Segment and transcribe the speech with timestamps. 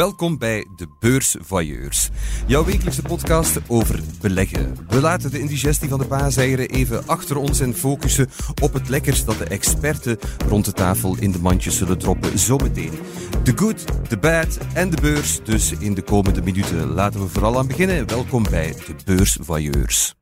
[0.00, 2.08] Welkom bij de Beursvoyeurs.
[2.46, 4.76] Jouw wekelijkse podcast over beleggen.
[4.88, 8.30] We laten de indigestie van de paaseieren even achter ons en focussen
[8.62, 10.18] op het lekkers dat de experten
[10.48, 12.98] rond de tafel in de mandjes zullen droppen zometeen.
[13.42, 16.86] De good, de bad en de beurs dus in de komende minuten.
[16.86, 18.06] Laten we vooral aan beginnen.
[18.06, 20.19] Welkom bij de Beursvoyeurs.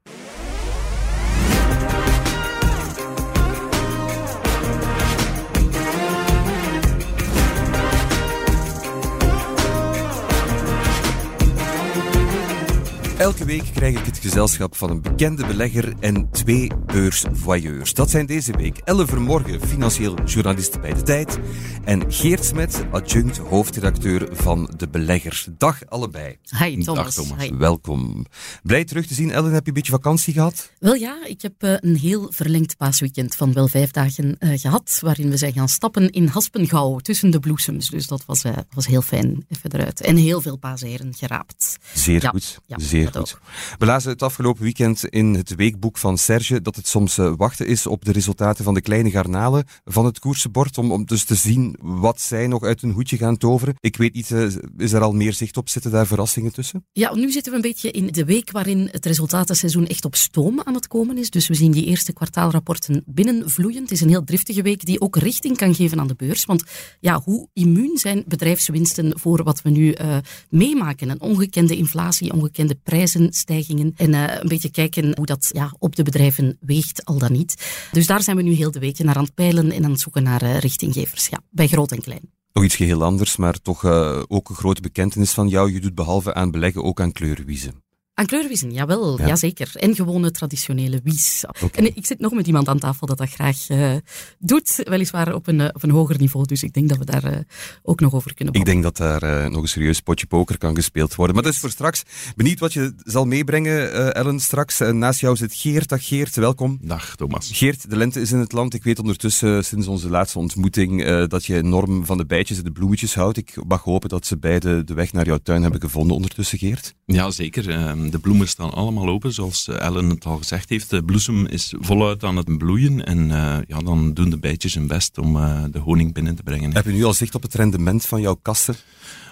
[13.18, 17.94] Elke week krijg ik het gezelschap van een bekende belegger en twee beursvoyeurs.
[17.94, 21.38] Dat zijn deze week Elle Vermorgen, financieel journalist bij De Tijd,
[21.84, 25.44] en Geert Smet, adjunct hoofdredacteur van De Belegger.
[25.58, 26.36] Dag allebei.
[26.58, 27.14] Hi Thomas.
[27.14, 27.44] Dag Thomas.
[27.44, 27.56] Hi.
[27.56, 28.26] Welkom.
[28.62, 29.30] Blij terug te zien.
[29.30, 30.72] Ellen, heb je een beetje vakantie gehad?
[30.78, 34.98] Wel ja, ik heb eh, een heel verlengd paasweekend van wel vijf dagen eh, gehad,
[35.00, 37.90] waarin we zijn gaan stappen in Haspengouw tussen de bloesems.
[37.90, 40.00] Dus dat was, eh, was heel fijn, even eruit.
[40.00, 41.76] En heel veel paaseieren geraapt.
[41.94, 42.60] Zeer Ja, goed.
[42.66, 43.40] ja, Zeer dat goed.
[43.40, 43.78] ook.
[43.78, 47.66] We lazen het afgelopen weekend in het weekboek van Serge dat het soms eh, wachten
[47.66, 51.34] is op de resultaten van de kleine garnalen van het koersenbord, om, om dus te
[51.34, 53.74] zien wat zij nog uit hun hoedje gaan toveren.
[53.80, 55.68] Ik weet niet, eh, is er al meer zicht op?
[55.68, 56.86] Zitten daar verrassingen tussen?
[56.92, 60.60] Ja, nu zitten we een beetje in de week waarin het resultatenseizoen echt op stoom
[60.64, 61.30] aan het komen is.
[61.30, 63.82] Dus we zien die eerste kwartaalrapporten binnenvloeien.
[63.82, 66.44] Het is een heel driftige week die ook richting kan geven aan de beurs.
[66.44, 66.64] Want
[67.00, 70.16] ja, hoe immuun zijn bedrijfswinsten voor wat we nu eh,
[70.48, 71.08] meemaken?
[71.08, 73.92] Een ongekende inflatie, ongekende prijzenstijgingen.
[73.96, 77.88] En eh, een beetje kijken hoe dat ja, op de bedrijven weegt, al dan niet.
[77.92, 80.00] Dus daar zijn we nu heel de week naar aan het peilen en aan het
[80.00, 81.26] zoeken naar eh, richtinggevers.
[81.26, 82.30] Ja, bij groot en klein.
[82.52, 85.72] Nog iets geheel anders, maar toch eh, ook een grote bekentenis van jou.
[85.72, 87.82] Je doet behalve aan beleggen ook aan kleurwiezen.
[88.18, 89.22] Aan kleurwiezen, jawel, Ja.
[89.22, 89.28] ja.
[89.28, 89.70] jazeker.
[89.74, 91.44] En gewone traditionele wies.
[91.74, 93.94] En ik zit nog met iemand aan tafel dat dat graag eh,
[94.38, 96.46] doet, weliswaar op een, eh, op een hoger niveau.
[96.46, 97.38] Dus ik denk dat we daar eh,
[97.82, 98.82] ook nog over kunnen Ik babbelen.
[98.82, 101.34] denk dat daar eh, nog een serieus potje poker kan gespeeld worden.
[101.34, 102.02] Maar dat is voor straks.
[102.36, 104.80] Benieuwd wat je zal meebrengen, eh, Ellen, straks.
[104.80, 105.88] En naast jou zit Geert.
[105.88, 106.78] Dag Geert, welkom.
[106.82, 107.50] Dag Thomas.
[107.52, 108.74] Geert, de lente is in het land.
[108.74, 112.64] Ik weet ondertussen, sinds onze laatste ontmoeting, eh, dat je enorm van de bijtjes en
[112.64, 113.36] de bloemetjes houdt.
[113.36, 116.94] Ik mag hopen dat ze beide de weg naar jouw tuin hebben gevonden ondertussen, Geert.
[117.06, 117.96] Ja, zeker.
[118.10, 120.90] De bloemen staan allemaal open, zoals eh, Ellen het al gezegd heeft.
[120.90, 124.86] De bloesem is voluit aan het bloeien en eh, ja, dan doen de bijtjes hun
[124.86, 126.74] best om eh, de honing binnen te brengen.
[126.74, 128.76] Heb je nu al zicht op het rendement van jouw kassen?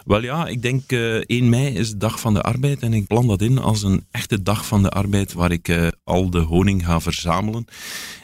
[0.05, 3.07] Wel ja, ik denk eh 1 mei is de dag van de arbeid en ik
[3.07, 6.85] plan dat in als een echte dag van de arbeid waar ik al de honing
[6.85, 7.65] ga verzamelen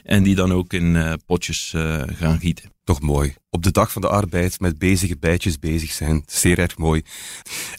[0.04, 1.74] en die dan ook in potjes
[2.18, 2.71] gaan gieten.
[2.84, 3.34] Toch mooi.
[3.50, 6.22] Op de dag van de arbeid met bezige bijtjes bezig zijn.
[6.26, 7.02] Zeer erg mooi.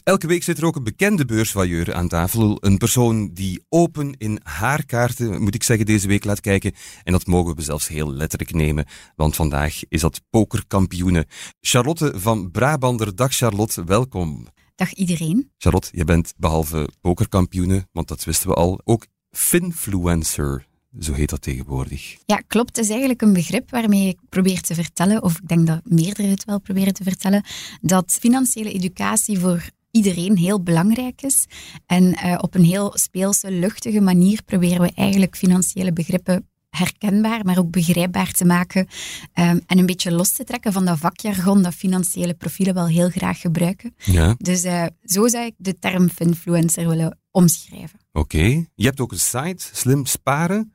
[0.02, 2.56] Elke week zit er ook een bekende beursvailleur aan tafel.
[2.60, 6.72] Een persoon die open in haar kaarten, moet ik zeggen, deze week laat kijken.
[7.02, 11.26] En dat mogen we zelfs heel letterlijk nemen, want vandaag is dat pokerkampioene.
[11.60, 13.16] Charlotte van Brabander.
[13.16, 14.46] Dag Charlotte, welkom.
[14.74, 15.50] Dag iedereen.
[15.58, 20.66] Charlotte, je bent behalve pokerkampioene, want dat wisten we al, ook finfluencer.
[21.00, 22.16] Zo heet dat tegenwoordig.
[22.26, 22.76] Ja, klopt.
[22.76, 26.28] Het is eigenlijk een begrip waarmee ik probeer te vertellen, of ik denk dat meerdere
[26.28, 27.44] het wel proberen te vertellen,
[27.80, 31.46] dat financiële educatie voor iedereen heel belangrijk is.
[31.86, 37.58] En eh, op een heel speelse, luchtige manier proberen we eigenlijk financiële begrippen herkenbaar, maar
[37.58, 38.88] ook begrijpbaar te maken
[39.32, 43.08] ehm, en een beetje los te trekken van dat vakjargon dat financiële profielen wel heel
[43.08, 43.94] graag gebruiken.
[43.96, 44.34] Ja.
[44.38, 47.98] Dus eh, zo zou ik de term finfluencer willen omschrijven.
[48.12, 48.66] Oké.
[48.74, 50.73] Je hebt ook een site, Slim Sparen.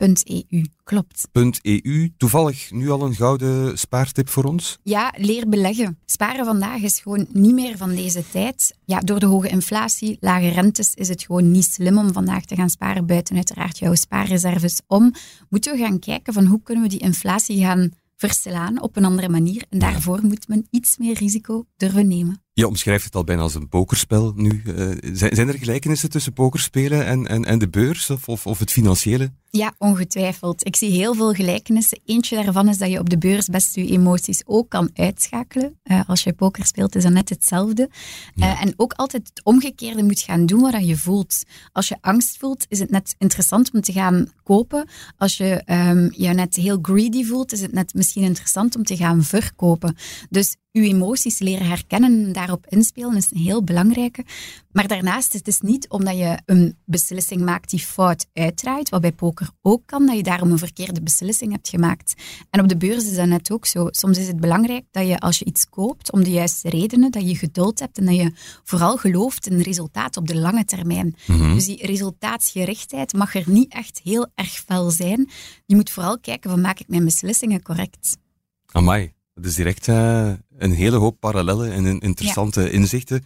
[0.00, 1.28] .eu, klopt.
[1.62, 2.12] .eu.
[2.16, 4.78] Toevallig nu al een gouden spaartip voor ons?
[4.82, 5.98] Ja, leer beleggen.
[6.04, 8.74] Sparen vandaag is gewoon niet meer van deze tijd.
[8.84, 12.54] Ja, door de hoge inflatie, lage rentes, is het gewoon niet slim om vandaag te
[12.54, 15.12] gaan sparen buiten uiteraard jouw spaarreserves om.
[15.48, 19.28] Moeten we gaan kijken van hoe kunnen we die inflatie gaan verslaan op een andere
[19.28, 19.64] manier.
[19.68, 22.42] En daarvoor moet men iets meer risico durven nemen.
[22.60, 24.62] Je omschrijft het al bijna als een pokerspel nu.
[24.66, 28.58] Eh, zijn, zijn er gelijkenissen tussen pokerspelen en, en, en de beurs of, of, of
[28.58, 29.30] het financiële?
[29.52, 30.66] Ja, ongetwijfeld.
[30.66, 32.00] Ik zie heel veel gelijkenissen.
[32.04, 35.78] Eentje daarvan is dat je op de beurs best je emoties ook kan uitschakelen.
[35.82, 37.90] Eh, als je poker speelt, is dat net hetzelfde.
[38.34, 41.42] Eh, en ook altijd het omgekeerde moet gaan doen wat je voelt.
[41.72, 44.88] Als je angst voelt, is het net interessant om te gaan kopen.
[45.16, 48.96] Als je ehm, je net heel greedy voelt, is het net misschien interessant om te
[48.96, 49.96] gaan verkopen.
[50.28, 54.24] Dus uw emoties leren herkennen en daarop inspelen is een heel belangrijke.
[54.72, 59.12] Maar daarnaast, het is niet omdat je een beslissing maakt die fout uitdraait, wat bij
[59.12, 62.14] poker ook kan, dat je daarom een verkeerde beslissing hebt gemaakt.
[62.50, 63.86] En op de beurs is dat net ook zo.
[63.90, 67.28] Soms is het belangrijk dat je als je iets koopt, om de juiste redenen, dat
[67.28, 68.32] je geduld hebt en dat je
[68.64, 71.14] vooral gelooft in resultaat op de lange termijn.
[71.26, 75.28] Dus die resultaatsgerichtheid mag er niet echt heel erg fel zijn.
[75.66, 78.16] Je moet vooral kijken van maak ik mijn beslissingen correct.
[78.66, 80.32] Amai, dat is direct eh,
[80.62, 83.24] een hele hoop parallellen en interessante inzichten.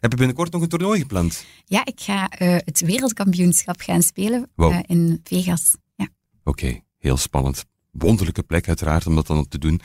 [0.00, 1.44] Heb je binnenkort nog een toernooi gepland?
[1.64, 4.72] Ja, ik ga uh, het wereldkampioenschap gaan spelen Wow.
[4.72, 5.76] uh, in Vegas.
[5.94, 6.08] Ja.
[6.44, 7.64] Oké, heel spannend.
[7.90, 9.80] Wonderlijke plek uiteraard om dat dan op te doen.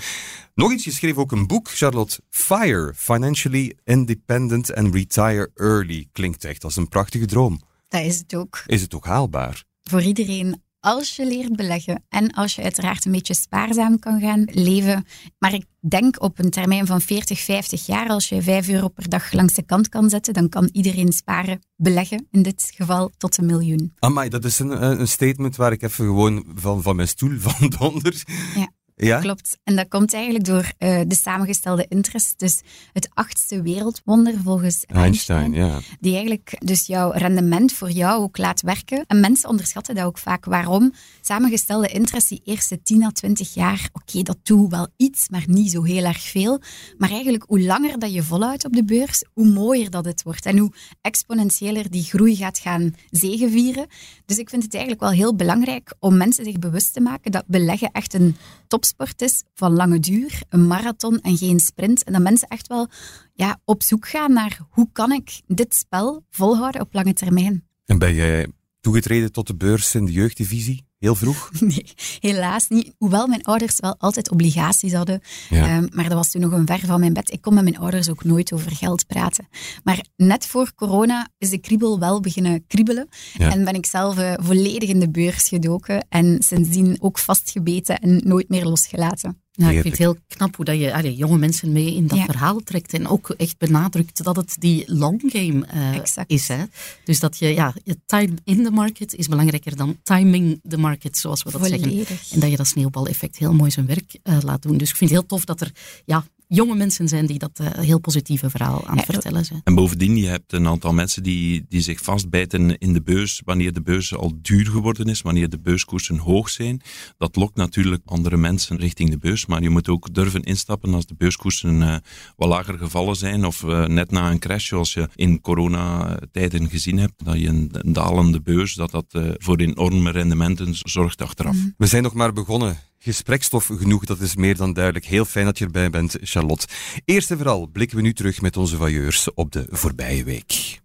[0.56, 2.20] Nog iets, je schreef ook een boek, Charlotte.
[2.30, 6.08] Fire, Financially Independent and Retire Early.
[6.12, 7.62] Klinkt echt als een prachtige droom.
[7.88, 8.64] Dat is het ook.
[8.66, 9.64] Is het ook haalbaar?
[9.84, 14.48] Voor iedereen als je leert beleggen en als je uiteraard een beetje spaarzaam kan gaan
[14.52, 15.06] leven.
[15.40, 19.10] Maar ik denk op een termijn van 40, 50 jaar, als je 5 euro per
[19.10, 23.38] dag langs de kant kan zetten, dan kan iedereen sparen, beleggen, in dit geval tot
[23.38, 23.94] een miljoen.
[24.00, 27.70] Amai, dat is een, een statement waar ik even gewoon van, van mijn stoel van
[27.80, 28.24] donder.
[28.56, 28.72] Ja.
[28.96, 29.20] Ja?
[29.20, 29.58] Klopt.
[29.64, 32.40] En dat komt eigenlijk door uh, de samengestelde interest.
[32.40, 32.62] Dus
[32.94, 35.54] het achtste wereldwonder volgens Einstein, Einstein.
[35.54, 35.80] ja.
[36.00, 39.04] Die eigenlijk dus jouw rendement voor jou ook laat werken.
[39.08, 40.46] En mensen onderschatten dat ook vaak.
[40.46, 40.94] Waarom?
[41.22, 45.44] Samengestelde interest die eerste 10 à 20 jaar, oké, okay, dat doet wel iets, maar
[45.48, 46.62] niet zo heel erg veel.
[46.98, 50.46] Maar eigenlijk, hoe langer dat je volhoudt op de beurs, hoe mooier dat het wordt.
[50.46, 53.88] En hoe exponentiëler die groei gaat gaan zegevieren.
[54.26, 57.44] Dus ik vind het eigenlijk wel heel belangrijk om mensen zich bewust te maken dat
[57.48, 58.36] beleggen echt een
[58.84, 62.04] topsport is van lange duur, een marathon en geen sprint.
[62.04, 62.88] En dat mensen echt wel
[63.34, 67.68] ja, op zoek gaan naar hoe kan ik dit spel volhouden op lange termijn.
[67.86, 68.48] En ben jij
[68.82, 70.86] toegetreden tot de beurs in de jeugddivisie?
[71.04, 71.50] Heel vroeg?
[71.60, 72.94] Nee, helaas niet.
[72.98, 75.22] Hoewel mijn ouders wel altijd obligaties hadden.
[75.50, 75.78] Ja.
[75.78, 77.32] Um, maar dat was toen nog een ver van mijn bed.
[77.32, 79.48] Ik kon met mijn ouders ook nooit over geld praten.
[79.84, 83.08] Maar net voor corona is de kriebel wel beginnen kriebelen.
[83.38, 83.52] Ja.
[83.52, 86.06] En ben ik zelf uh, volledig in de beurs gedoken.
[86.10, 89.43] En sindsdien ook vastgebeten en nooit meer losgelaten.
[89.56, 92.18] Ja, ik vind het heel knap hoe dat je allee, jonge mensen mee in dat
[92.18, 92.26] Ja.
[92.26, 92.94] verhaal trekt.
[92.94, 96.32] En ook echt benadrukt dat het die long game eh, Exact.
[96.32, 96.48] is.
[96.48, 96.64] Hè?
[97.04, 101.18] Dus dat je, ja, je time in the market is belangrijker dan timing the market,
[101.18, 102.06] zoals we dat zeggen.
[102.32, 104.78] En dat je dat sneeuwbaleffect heel mooi zijn werk eh, laat doen.
[104.78, 105.72] Dus ik vind het heel tof dat er
[106.06, 109.62] ja, jonge mensen zijn die dat eh, heel positieve verhaal aan het Ja, vertellen zijn.
[109.64, 113.74] En bovendien, je hebt een aantal mensen die, die zich vastbijten in de beurs wanneer
[113.74, 116.82] de beurs al duur geworden is, wanneer de beurskoersen hoog zijn.
[117.18, 121.06] Dat lokt natuurlijk andere mensen richting de beurs, maar je moet ook durven instappen als
[121.06, 121.96] de beurskoersen uh,
[122.36, 126.98] wat lager gevallen zijn of uh, net na een crash, zoals je in coronatijden gezien
[126.98, 131.56] hebt, dat je een, een dalende beurs, dat dat uh, voor enorme rendementen zorgt achteraf.
[131.56, 131.74] Mm.
[131.78, 132.78] We zijn nog maar begonnen.
[133.04, 135.06] Gesprekstof genoeg, dat is meer dan duidelijk.
[135.06, 136.68] Heel fijn dat je erbij bent, Charlotte.
[137.06, 140.82] Eerst en vooral blikken we nu terug met onze vailleurs op de voorbije week.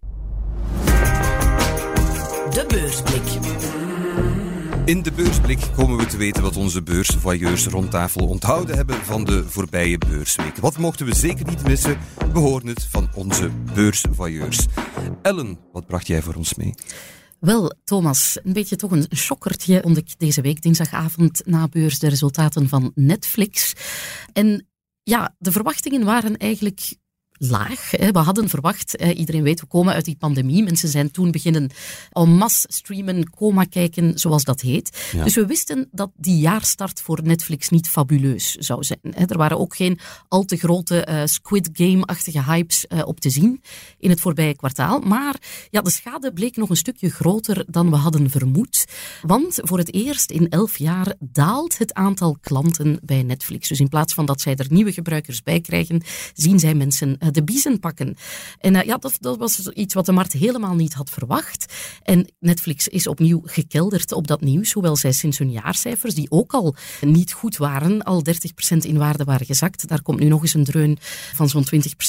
[2.49, 3.21] De beursblik.
[4.85, 9.23] In de beursblik komen we te weten wat onze beursvoyeurs rond tafel onthouden hebben van
[9.23, 10.57] de voorbije beursweek.
[10.57, 11.97] Wat mochten we zeker niet missen?
[12.33, 14.65] We horen het van onze beursvoyeurs.
[15.21, 16.73] Ellen, wat bracht jij voor ons mee?
[17.39, 22.07] Wel, Thomas, een beetje toch een schokkertje vond ik deze week, dinsdagavond na beurs, de
[22.09, 23.73] resultaten van Netflix.
[24.33, 24.67] En
[25.03, 26.95] ja, de verwachtingen waren eigenlijk
[27.39, 27.91] laag.
[27.91, 30.63] We hadden verwacht, eh, iedereen weet, we komen uit die pandemie.
[30.63, 31.69] Mensen zijn toen beginnen
[32.11, 35.09] en masse streamen, coma kijken, zoals dat heet.
[35.11, 35.23] Ja.
[35.23, 38.99] Dus we wisten dat die jaarstart voor Netflix niet fabuleus zou zijn.
[39.27, 43.61] Er waren ook geen al te grote uh, Squid Game-achtige hypes uh, op te zien
[43.99, 44.99] in het voorbije kwartaal.
[44.99, 45.35] Maar
[45.69, 48.85] ja, de schade bleek nog een stukje groter dan we hadden vermoed.
[49.21, 53.67] Want voor het eerst in elf jaar daalt het aantal klanten bij Netflix.
[53.67, 56.01] Dus in plaats van dat zij er nieuwe gebruikers bij krijgen,
[56.33, 58.15] zien zij mensen uh, de biezen pakken.
[58.59, 61.73] En uh, ja, dat, dat, was iets wat de markt helemaal niet had verwacht.
[62.03, 66.53] En Netflix is opnieuw gekelderd op dat nieuws, hoewel zij sinds hun jaarcijfers, die ook
[66.53, 68.23] al niet goed waren, al
[68.73, 69.87] 30% in waarde waren gezakt.
[69.87, 70.97] Daar komt nu nog eens een dreun
[71.33, 71.65] van zo'n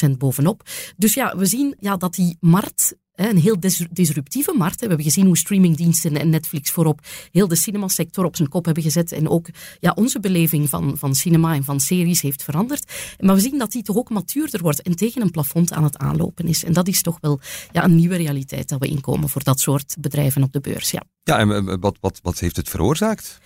[0.07, 0.63] 20% bovenop.
[0.97, 3.57] Dus ja, we zien ja, dat die markt een heel
[3.91, 4.81] disruptieve markt.
[4.81, 7.01] We hebben gezien hoe streamingdiensten en Netflix voorop
[7.33, 9.13] heel de cinemasector op zijn kop hebben gezet.
[9.13, 9.49] En ook
[9.81, 12.93] ja, onze beleving van, van cinema en van series heeft veranderd.
[13.19, 15.99] Maar we zien dat die toch ook matuurder wordt en tegen een plafond aan het
[15.99, 16.65] aanlopen is.
[16.65, 17.41] En dat is toch wel
[17.73, 20.91] ja, een nieuwe realiteit dat we inkomen voor dat soort bedrijven op de beurs.
[20.91, 23.39] Ja, ja en wat, wat, wat heeft het veroorzaakt?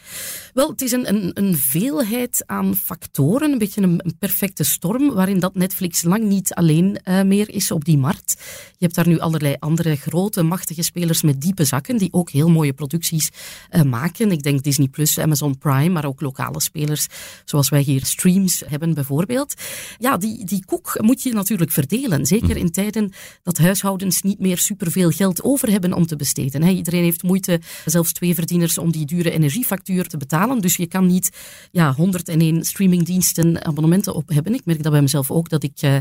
[0.55, 5.15] Wel, het is een, een, een veelheid aan factoren, een beetje een, een, perfecte storm,
[5.15, 8.35] waarin dat Netflix lang niet alleen uh, meer is op die markt.
[8.71, 12.51] Je hebt daar nu allerlei andere grote, machtige spelers met diepe zakken, die ook heel
[12.51, 13.31] mooie producties
[13.71, 14.31] uh, maken.
[14.31, 17.07] Ik denk Disney Plus, Amazon Prime, maar ook lokale spelers,
[17.45, 19.55] zoals wij hier Streams hebben bijvoorbeeld.
[19.99, 22.27] Ja, die, die koek moet je natuurlijk verdelen.
[22.27, 26.63] Zeker in tijden dat huishoudens niet meer superveel geld over hebben om te besteden.
[26.63, 30.61] Iedereen heeft moeite, zelfs twee verdieners, om die dure energiefactuur te betalen.
[30.61, 31.31] Dus je kan niet
[31.71, 34.55] ja, 101 streamingdiensten abonnementen op hebben.
[34.55, 35.97] Ik merk dat bij mezelf ook, dat ik uh,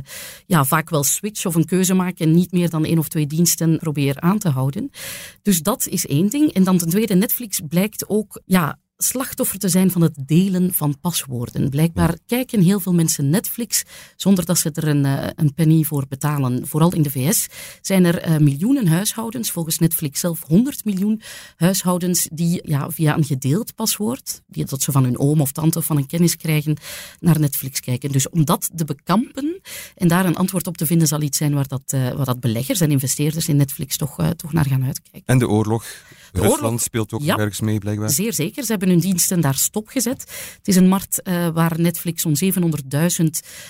[0.46, 3.28] ja, vaak wel switch of een keuze maak en niet meer dan één of twee
[3.28, 3.43] diensten
[3.80, 4.90] probeer aan te houden.
[5.42, 6.54] Dus dat is één ding.
[6.54, 11.00] En dan ten tweede, Netflix blijkt ook ja, slachtoffer te zijn van het delen van
[11.00, 11.70] paswoorden.
[11.70, 13.84] Blijkbaar kijken heel veel mensen Netflix
[14.16, 16.68] zonder dat ze er een, eh, een penny voor betalen.
[16.68, 17.48] Vooral in de VS
[17.82, 21.22] zijn er uh, miljoenen huishoudens, volgens Netflix zelf 100 miljoen
[21.56, 25.78] huishoudens, die ja, via een gedeeld paswoord, die dat ze van hun oom of tante
[25.78, 26.78] of van een kennis krijgen,
[27.20, 28.12] naar Netflix kijken.
[28.12, 29.62] Dus om dat te bekampen
[29.96, 32.40] en daar een antwoord op te vinden, zal iets zijn waar dat, uh, waar dat
[32.40, 35.24] beleggers en investeerders in Netflix toch, toch naar gaan uitkijken.
[35.26, 35.86] En de oorlog?
[36.34, 38.10] Rusland speelt ook ja, ergens mee, blijkbaar.
[38.10, 38.64] Zeer zeker.
[38.64, 40.22] Ze hebben hun diensten daar stopgezet.
[40.58, 42.54] Het is een markt uh, waar Netflix zo'n
[43.22, 43.26] 700.000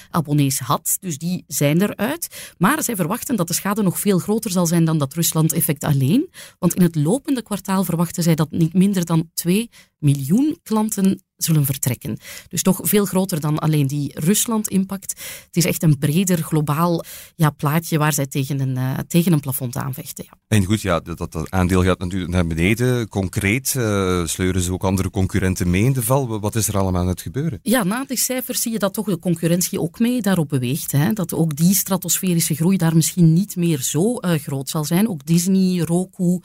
[0.09, 0.97] abonnees had.
[0.99, 2.53] Dus die zijn eruit.
[2.57, 6.29] Maar zij verwachten dat de schade nog veel groter zal zijn dan dat Rusland-effect alleen.
[6.59, 11.65] Want in het lopende kwartaal verwachten zij dat niet minder dan 2 miljoen klanten zullen
[11.65, 12.17] vertrekken.
[12.47, 15.09] Dus toch veel groter dan alleen die Rusland-impact.
[15.45, 17.03] Het is echt een breder globaal
[17.35, 20.25] ja, plaatje waar zij tegen een, uh, tegen een plafond aanvechten.
[20.27, 20.37] Ja.
[20.47, 23.07] En goed, ja, dat, dat aandeel gaat natuurlijk naar beneden.
[23.07, 26.39] Concreet uh, sleuren ze ook andere concurrenten mee in de val.
[26.39, 27.59] Wat is er allemaal aan het gebeuren?
[27.61, 30.91] Ja, na die cijfers zie je dat toch de concurrentie ook mee daarop beweegt.
[30.91, 31.13] Hè?
[31.13, 35.09] Dat ook die stratosferische groei daar misschien niet meer zo uh, groot zal zijn.
[35.09, 36.39] Ook Disney, Roku,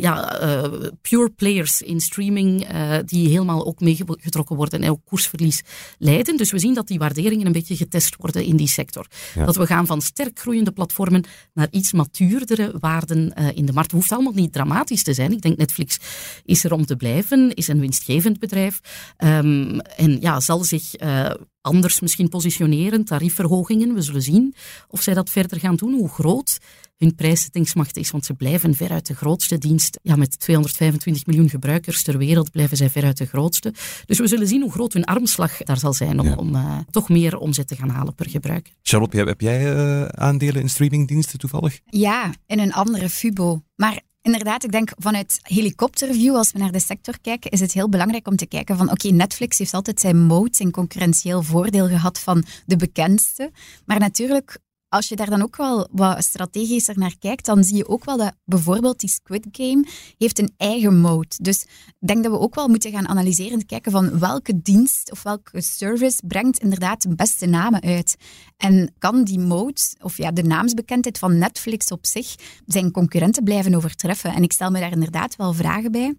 [0.00, 0.38] ja,
[1.02, 2.66] pure players in streaming
[3.04, 3.80] die helemaal ook
[4.26, 5.62] meegetrokken worden en ook koersverlies
[5.98, 6.36] leiden.
[6.36, 9.06] Dus we zien dat die waarderingen een beetje getest worden in die sector.
[9.34, 13.90] Dat we gaan van sterk groeiende platformen naar iets matuurdere waarden uh, in de markt.
[13.90, 15.32] Het hoeft allemaal niet dramatisch te zijn.
[15.32, 15.98] Ik denk Netflix
[16.44, 18.80] is er om te blijven, is een winstgevend bedrijf
[19.18, 21.30] um, en ja, zal zich uh,
[21.66, 23.94] anders misschien positioneren, tariefverhogingen.
[23.94, 24.54] We zullen zien
[24.88, 26.58] of zij dat verder gaan doen, hoe groot
[26.96, 29.98] hun prijszettingsmacht is, want ze blijven veruit de grootste dienst.
[30.02, 33.74] Ja, met 225 miljoen gebruikers ter wereld blijven zij veruit de grootste.
[34.06, 37.08] Dus we zullen zien hoe groot hun armslag daar zal zijn om, om uh, toch
[37.08, 38.72] meer omzet te gaan halen per gebruiker.
[38.82, 41.80] Charlotte, heb jij uh, aandelen in streamingdiensten toevallig?
[41.84, 43.62] Ja, in een andere Fubo.
[43.76, 47.88] Maar Inderdaad, ik denk vanuit helikopterview, als we naar de sector kijken, is het heel
[47.88, 52.18] belangrijk om te kijken van oké, Netflix heeft altijd zijn moat, zijn concurrentieel voordeel gehad
[52.18, 53.50] van de bekendste.
[53.84, 54.58] Maar natuurlijk,
[54.96, 58.16] als je daar dan ook wel wat strategischer naar kijkt, dan zie je ook wel
[58.16, 59.86] dat bijvoorbeeld die Squid Game
[60.18, 61.34] heeft een eigen mode.
[61.42, 61.62] Dus
[62.00, 65.22] ik denk dat we ook wel moeten gaan analyseren en kijken van welke dienst of
[65.22, 68.16] welke service brengt inderdaad de beste namen uit.
[68.56, 72.34] En kan die mode, of ja, de naamsbekendheid van Netflix op zich,
[72.66, 74.34] zijn concurrenten blijven overtreffen?
[74.34, 76.14] En ik stel me daar inderdaad wel vragen bij.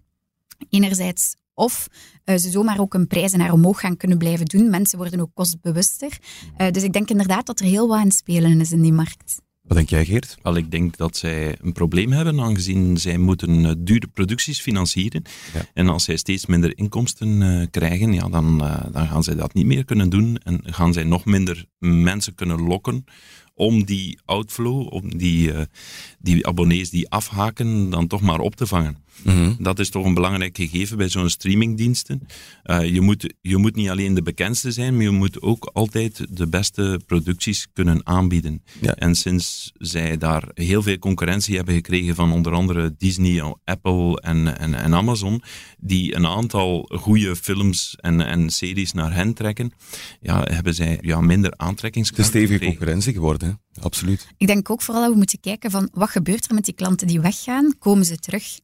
[0.70, 1.88] Enerzijds of
[2.24, 4.70] uh, ze zomaar ook een prijzen naar omhoog gaan kunnen blijven doen.
[4.70, 6.18] Mensen worden ook kostbewuster.
[6.58, 9.40] Uh, dus ik denk inderdaad dat er heel wat aan spelen is in die markt.
[9.62, 10.36] Wat denk jij, Geert?
[10.42, 15.22] Wel, ik denk dat zij een probleem hebben, aangezien zij moeten uh, dure producties financieren.
[15.54, 15.60] Ja.
[15.74, 19.54] En als zij steeds minder inkomsten uh, krijgen, ja, dan, uh, dan gaan zij dat
[19.54, 20.36] niet meer kunnen doen.
[20.36, 23.04] En gaan zij nog minder mensen kunnen lokken
[23.54, 25.52] om die outflow, om die,
[26.18, 28.96] die abonnees die afhaken, dan toch maar op te vangen.
[29.24, 32.26] Mm Dat is toch een belangrijk gegeven bij zo'n streamingdiensten.
[32.64, 36.26] Uh, je, moet, je moet niet alleen de bekendste zijn, maar je moet ook altijd
[36.30, 38.62] de beste producties kunnen aanbieden.
[38.80, 38.94] Ja.
[38.94, 44.58] En sinds zij daar heel veel concurrentie hebben gekregen van onder andere Disney, Apple en,
[44.58, 45.42] en, en Amazon,
[45.78, 49.72] die een aantal goede films en, en series naar hen trekken,
[50.20, 52.32] ja, hebben zij ja, minder aantrekkingskracht.
[52.32, 54.28] Het is stevige concurrentie geworden, absoluut.
[54.36, 57.06] Ik denk ook vooral dat we moeten kijken van wat gebeurt er met die klanten
[57.06, 57.78] die weggaan?
[57.78, 58.58] Komen ze terug?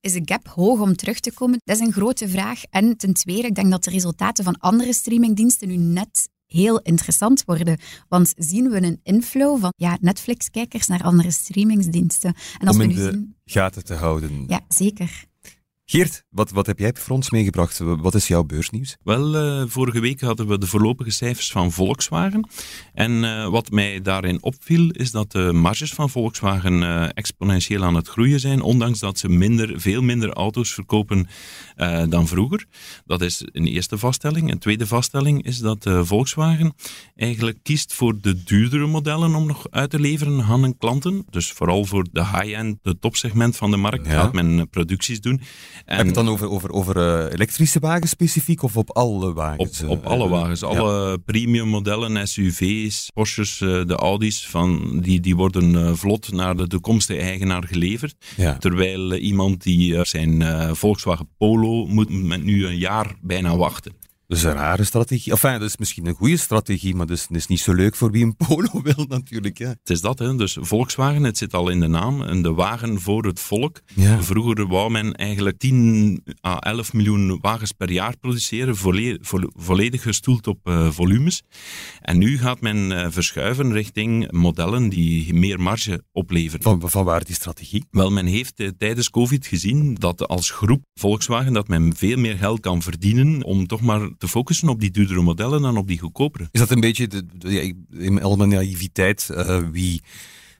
[0.00, 1.60] Is de gap hoog om terug te komen?
[1.64, 2.62] Dat is een grote vraag.
[2.70, 7.44] En ten tweede, ik denk dat de resultaten van andere streamingdiensten nu net heel interessant
[7.44, 7.78] worden.
[8.08, 12.34] Want zien we een inflow van ja, Netflix-kijkers naar andere streamingsdiensten.
[12.58, 13.36] En als Om in we nu de zien...
[13.44, 14.44] gaten te houden.
[14.46, 15.24] Ja, zeker.
[15.90, 17.78] Geert, wat, wat heb jij voor ons meegebracht?
[17.78, 18.96] Wat is jouw beursnieuws?
[19.02, 22.48] Wel, uh, vorige week hadden we de voorlopige cijfers van Volkswagen.
[22.92, 27.94] En uh, wat mij daarin opviel, is dat de marges van Volkswagen uh, exponentieel aan
[27.94, 31.28] het groeien zijn, ondanks dat ze minder, veel minder auto's verkopen
[32.08, 32.66] dan vroeger.
[33.04, 34.50] Dat is een eerste vaststelling.
[34.50, 36.74] Een tweede vaststelling is dat Volkswagen
[37.16, 41.24] eigenlijk kiest voor de duurdere modellen om nog uit te leveren aan hun klanten.
[41.30, 44.12] Dus vooral voor de high-end, de topsegment van de markt, ja.
[44.12, 45.40] gaat men producties doen.
[45.84, 49.32] En Heb je het dan over, over, over uh, elektrische wagens specifiek of op alle
[49.32, 49.82] wagens?
[49.82, 50.62] Op, op alle uh, wagens.
[50.62, 51.16] Alle ja.
[51.16, 57.20] premium modellen, SUV's, Porsches, uh, de Audi's, van, die, die worden vlot naar de toekomstige
[57.20, 58.14] eigenaar geleverd.
[58.36, 58.56] Ja.
[58.56, 60.42] Terwijl iemand die zijn
[60.76, 63.92] Volkswagen Polo moet met nu een jaar bijna wachten.
[64.30, 65.32] Dat is een rare strategie.
[65.32, 67.94] Enfin, dat is misschien een goede strategie, maar dat is, dat is niet zo leuk
[67.96, 69.58] voor wie een polo wil natuurlijk.
[69.58, 69.68] Ja.
[69.68, 70.36] Het is dat, hè.
[70.36, 73.80] dus Volkswagen, het zit al in de naam, en de wagen voor het volk.
[73.94, 74.22] Ja.
[74.22, 80.02] Vroeger wou men eigenlijk 10 à 11 miljoen wagens per jaar produceren, volle- vo- volledig
[80.02, 81.42] gestoeld op eh, volumes.
[82.00, 86.62] En nu gaat men eh, verschuiven richting modellen die meer marge opleveren.
[86.62, 87.84] Van, van waar die strategie?
[87.90, 92.36] Wel, men heeft eh, tijdens COVID gezien dat als groep Volkswagen dat men veel meer
[92.36, 95.98] geld kan verdienen om toch maar te focussen op die duurdere modellen dan op die
[95.98, 96.48] goedkopere.
[96.50, 100.02] Is dat een beetje de, in al mijn naïviteit, eh, wie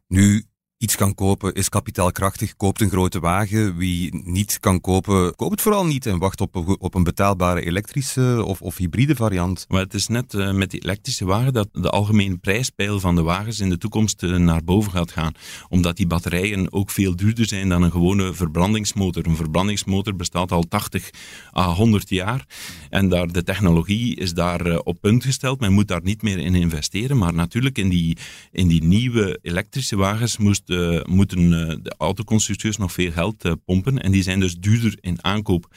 [0.09, 0.45] nu
[0.81, 3.77] iets kan kopen is kapitaalkrachtig, koopt een grote wagen.
[3.77, 8.43] Wie niet kan kopen, koopt het vooral niet en wacht op, op een betaalbare elektrische
[8.45, 9.65] of, of hybride variant.
[9.69, 13.23] Maar het is net eh, met die elektrische wagen dat de algemene prijspeil van de
[13.23, 15.33] wagens in de toekomst eh, naar boven gaat gaan.
[15.69, 19.27] Omdat die batterijen ook veel duurder zijn dan een gewone verbrandingsmotor.
[19.27, 21.11] Een verbrandingsmotor bestaat al 80
[21.57, 22.47] à 100 jaar.
[22.91, 25.61] En daar, de technologie is daar eh, op punt gesteld.
[25.61, 27.19] Men moet daar niet meer in investeren.
[27.19, 28.17] Maar natuurlijk in die,
[28.53, 33.53] in die nieuwe elektrische wagens moest, eh, moeten eh, de autoconstructeurs nog veel geld eh,
[33.65, 34.03] pompen.
[34.03, 35.75] En die zijn dus duurder in aankoop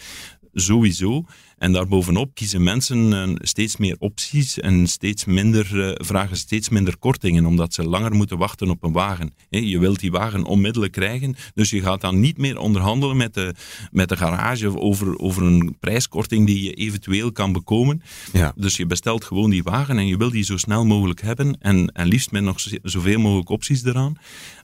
[0.54, 1.26] sowieso.
[1.64, 6.98] En daarbovenop kiezen mensen eh, steeds meer opties en steeds minder, eh, vragen steeds minder
[6.98, 9.34] kortingen, omdat ze langer moeten wachten op een wagen.
[9.50, 13.54] Je wilt die wagen onmiddellijk krijgen, dus je gaat dan niet meer onderhandelen met de,
[13.92, 18.02] met de garage over, over een prijskorting die je eventueel kan bekomen.
[18.34, 18.54] Ja.
[18.56, 21.88] Dus je bestelt gewoon die wagen en je wil die zo snel mogelijk hebben en,
[21.88, 24.16] en liefst met nog zo- zoveel mogelijk opties eraan,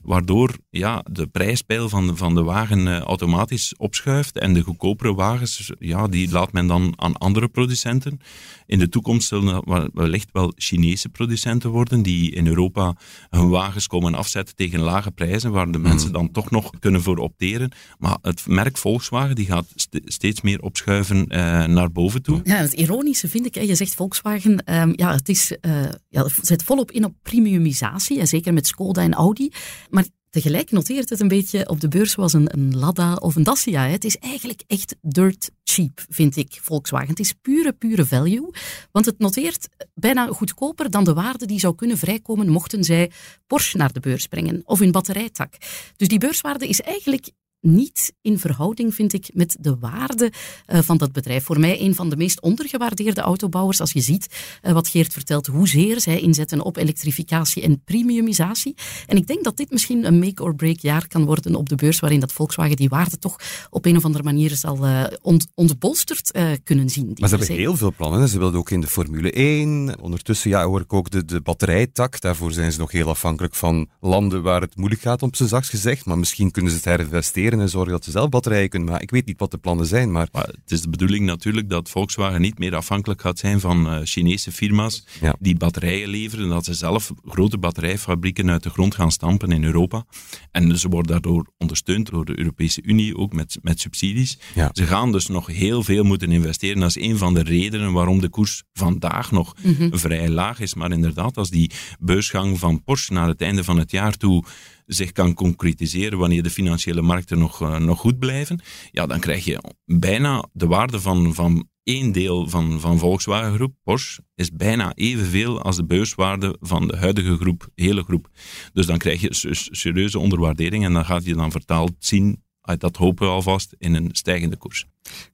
[0.02, 5.14] waardoor ja, de prijspeil van de, van de wagen eh, automatisch opschuift en de goedkopere
[5.14, 8.18] wagens, ja, die laat men dan aan andere producenten.
[8.66, 12.96] In de toekomst zullen dat wel- wellicht wel Chinese producenten worden die in Europa
[13.30, 17.16] hun wagens komen afzetten tegen lage prijzen, waar de mensen dan toch nog kunnen voor
[17.16, 17.70] opteren.
[17.98, 22.40] Maar het merk Volkswagen die gaat st- steeds meer opschuiven eh, naar boven toe.
[22.44, 26.22] Ja, het ironische vind ik, hè, je zegt Volkswagen, ehm, ja, het is, eh, ja,
[26.22, 29.50] het zet volop in op premiumisatie, en zeker met Skoda en Audi.
[29.90, 33.42] Maar tegelijk noteert het een beetje op de beurs zoals een, een Lada of een
[33.42, 33.88] Dacia.
[33.88, 37.08] Het is eigenlijk echt dirt cheap, vind ik, Volkswagen.
[37.08, 38.50] Het is pure, pure value,
[38.92, 43.10] want het noteert bijna goedkoper dan de waarde die zou kunnen vrijkomen mochten zij
[43.46, 45.52] Porsche naar de beurs brengen of hun batterijtak.
[45.96, 47.30] Dus die beurswaarde is eigenlijk
[47.60, 50.32] niet in verhouding, vind ik, met de waarde
[50.66, 51.44] eh, van dat bedrijf.
[51.44, 53.80] Voor mij een van de meest ondergewaardeerde autobouwers.
[53.80, 54.26] Als je ziet
[54.62, 58.74] eh, wat Geert vertelt, hoezeer zij inzetten op elektrificatie en premiumisatie.
[59.06, 62.20] En ik denk dat dit misschien een make-or-break jaar kan worden op de beurs, waarin
[62.20, 63.36] dat Volkswagen die waarde toch
[63.70, 67.06] op een of andere manier zal eh, ont, ontbolsterd kunnen zien.
[67.14, 68.28] Maar ze hebben heel veel plannen.
[68.28, 70.00] Ze wilden ook in de Formule 1.
[70.00, 72.20] Ondertussen ja, hoor ik ook de, de batterijtak.
[72.20, 75.70] Daarvoor zijn ze nog heel afhankelijk van landen waar het moeilijk gaat, op zijn zachtst
[75.70, 76.04] gezegd.
[76.04, 79.04] Maar misschien kunnen ze het herinvesteren en zorgen dat ze zelf batterijen kunnen maken.
[79.04, 81.90] Ik weet niet wat de plannen zijn, maar Maar het is de bedoeling natuurlijk dat
[81.90, 85.34] Volkswagen niet meer afhankelijk gaat zijn van eh, Chinese firma's Ja.
[85.38, 90.04] die batterijen leveren, dat ze zelf grote batterijfabrieken uit de grond gaan stampen in Europa.
[90.50, 94.38] En ze worden daardoor ondersteund door de Europese Unie, ook met, met subsidies.
[94.54, 94.70] Ja.
[94.72, 96.80] Ze gaan dus nog heel veel moeten investeren.
[96.80, 99.54] Dat is een van de redenen waarom de koers vandaag nog
[99.90, 100.74] vrij laag is.
[100.74, 104.44] Maar inderdaad, als die beursgang van Porsche naar het einde van het jaar toe
[104.92, 109.44] zich kan concretiseren wanneer de financiële markten nog, eh, nog goed blijven, ja, dan krijg
[109.44, 114.94] je bijna de waarde van, van één deel van, van Volkswagen Groep, Porsche, is bijna
[114.94, 118.28] evenveel als de beurswaarde van de huidige groep, hele groep.
[118.72, 122.42] Dus dan krijg je se- serieuze onderwaardering en dan gaat je dan vertaald zien,
[122.78, 124.86] dat hopen we alvast, in een stijgende koers.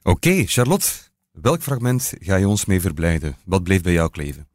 [0.03, 0.87] Oké, Charlotte,
[1.33, 3.37] welk fragment ga je ons mee verblijden?
[3.45, 4.49] Wat bleef bij jou kleven?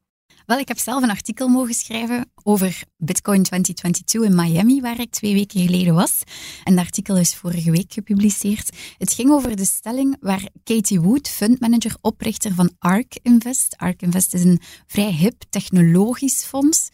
[0.52, 5.12] Wel, ik heb zelf een artikel mogen schrijven over Bitcoin 2022 in Miami, waar ik
[5.12, 6.24] twee weken geleden was.
[6.64, 8.78] En dat artikel is vorige week gepubliceerd.
[8.98, 13.78] Het ging over de stelling waar Katie Wood, fundmanager, oprichter van ARK Invest.
[13.78, 16.90] ARK Invest is een vrij hip technologisch fonds.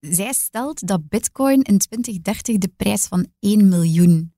[0.00, 4.34] Zij stelt dat Bitcoin in 2030 de prijs van 1 miljoen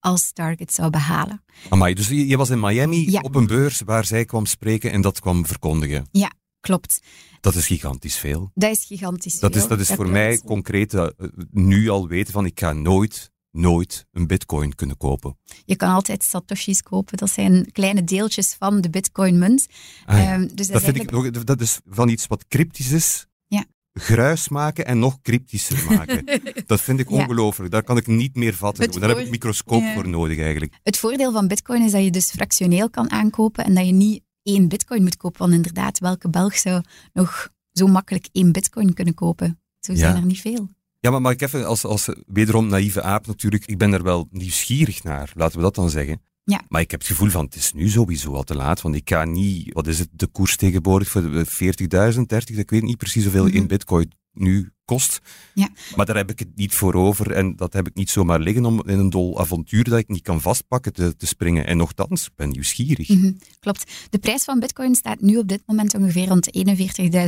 [0.00, 1.44] als target zou behalen.
[1.68, 3.20] Amai, dus je, was in Miami Ja.
[3.20, 6.08] op een beurs waar zij kwam spreken en dat kwam verkondigen.
[6.10, 7.00] Ja, klopt.
[7.40, 8.50] Dat is gigantisch veel.
[8.54, 9.68] Dat is gigantisch Dat is, veel.
[9.68, 10.10] dat is voor klopt.
[10.10, 11.06] mij concreet eh,
[11.50, 15.38] nu al weten van ik ga nooit, nooit een bitcoin kunnen kopen.
[15.64, 17.16] Je kan altijd satoshis kopen.
[17.16, 19.66] Dat zijn kleine deeltjes van de bitcoin-munt.
[20.04, 20.32] Ah ja.
[20.32, 23.26] Ehm, dus dat, is Dat vind ik eigenlijk- dat is van iets wat cryptisch is.
[23.46, 23.64] Ja.
[23.92, 26.24] Gruis maken en nog cryptischer maken.
[26.66, 27.14] dat vind ik Ja.
[27.16, 27.70] ongelooflijk.
[27.70, 28.90] Daar kan ik niet meer vatten.
[29.00, 29.94] Daar heb ik een microscoop Ja.
[29.94, 30.74] voor nodig eigenlijk.
[30.82, 34.22] Het voordeel van bitcoin is dat je dus fractioneel kan aankopen en dat je niet
[34.42, 35.40] één bitcoin moet kopen.
[35.40, 39.60] Want inderdaad, welke Belg zou nog zo makkelijk één bitcoin kunnen kopen?
[39.80, 40.20] Zo zijn Ja.
[40.20, 40.68] er niet veel.
[41.00, 44.28] Ja, maar mag ik even als, als wederom naïeve aap natuurlijk, ik ben er wel
[44.30, 46.20] nieuwsgierig naar, laten we dat dan zeggen.
[46.44, 46.60] Ja.
[46.68, 49.08] Maar ik heb het gevoel van, het is nu sowieso al te laat, want ik
[49.08, 53.22] ga niet, wat is het, de koers tegenwoordig voor 40.000, 30, ik weet niet precies
[53.22, 53.56] hoeveel Mhm.
[53.56, 55.20] in bitcoin nu kost.
[55.54, 55.68] Ja.
[55.96, 58.64] Maar daar heb ik het niet voor over en dat heb ik niet zomaar liggen
[58.64, 61.66] om in een dol avontuur dat ik niet kan vastpakken te, te springen.
[61.66, 63.08] En nogthans, ik ben nieuwsgierig.
[63.08, 63.92] Mhm, Klopt.
[64.10, 66.50] De prijs van bitcoin staat nu op dit moment ongeveer rond de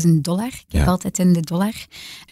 [0.06, 0.46] 41.000 dollar.
[0.46, 0.84] Ik Ja.
[0.84, 1.74] altijd in de dollar.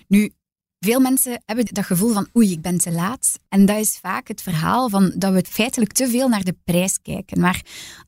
[0.09, 0.31] Nu,
[0.79, 3.39] veel mensen hebben dat gevoel van oei, ik ben te laat.
[3.49, 6.99] En dat is vaak het verhaal van dat we feitelijk te veel naar de prijs
[7.03, 7.41] kijken.
[7.41, 7.63] Maar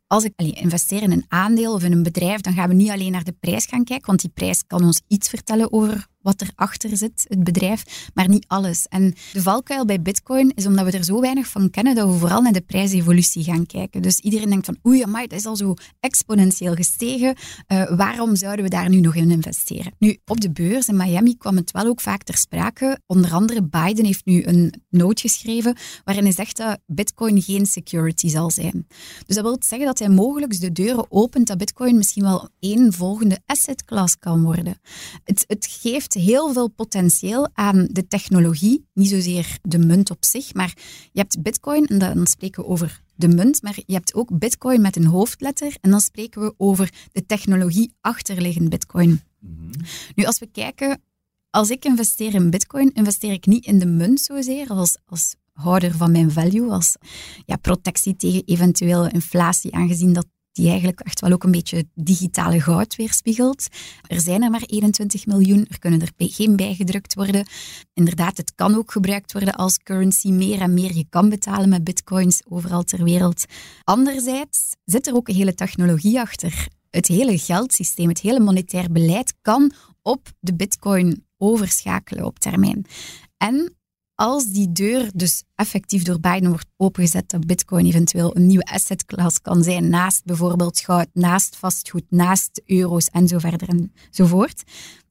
[0.07, 2.91] als ik allee, investeer in een aandeel of in een bedrijf, dan gaan we niet
[2.91, 6.43] alleen naar de prijs gaan kijken, want die prijs kan ons iets vertellen over wat
[6.43, 8.87] erachter zit, het bedrijf, maar niet alles.
[8.89, 12.15] En de valkuil bij Bitcoin is omdat we er zo weinig van kennen dat we
[12.15, 14.03] vooral naar de prijsevolutie gaan kijken.
[14.03, 17.37] Dus iedereen denkt van oei, amai, dat is al zo exponentieel gestegen.
[17.67, 19.93] Eh, waarom zouden we daar nu nog in investeren?
[19.99, 22.99] Nu, op de beurs in Miami kwam het wel ook vaak ter sprake.
[23.07, 28.29] Onder andere Biden heeft nu een noot geschreven waarin hij zegt dat Bitcoin geen security
[28.29, 28.87] zal zijn.
[29.27, 32.93] Dus dat wil zeggen dat hij mogelijk de deuren opent dat Bitcoin misschien wel één
[32.93, 34.79] volgende asset class kan worden.
[35.25, 40.55] Het, het geeft heel veel potentieel aan de technologie, niet zozeer de munt op zich,
[40.55, 40.75] maar
[41.13, 44.81] je hebt Bitcoin, en dan spreken we over de munt, maar je hebt ook Bitcoin
[44.81, 49.21] met een hoofdletter, en dan spreken we over de technologie achterliggend Bitcoin.
[50.15, 51.03] Nu, als we kijken,
[51.51, 55.95] als ik investeer in Bitcoin, investeer ik niet in de munt zozeer als, als houder
[55.97, 56.97] van mijn value, als
[57.47, 62.61] ja, protectie tegen eventuele inflatie, aangezien dat die eigenlijk echt wel ook een beetje digitale
[62.61, 63.67] goud weerspiegelt.
[64.07, 67.47] Er zijn er maar 21 miljoen, er kunnen er geen bijgedrukt worden.
[67.95, 70.95] Inderdaad, het kan ook gebruikt worden als currency meer en meer.
[70.95, 73.45] Je kan betalen met bitcoins overal ter wereld.
[73.85, 76.69] Anderzijds zit er ook een hele technologie achter.
[76.91, 82.87] Het hele geldsysteem, het hele monetair beleid kan op de bitcoin overschakelen op termijn.
[83.37, 83.77] En
[84.15, 89.41] als die deur dus effectief door Biden wordt opengezet, dat Bitcoin eventueel een nieuwe assetklasse
[89.41, 94.63] kan zijn, naast bijvoorbeeld goud, naast vastgoed, naast euro's en zo verder en zo voort,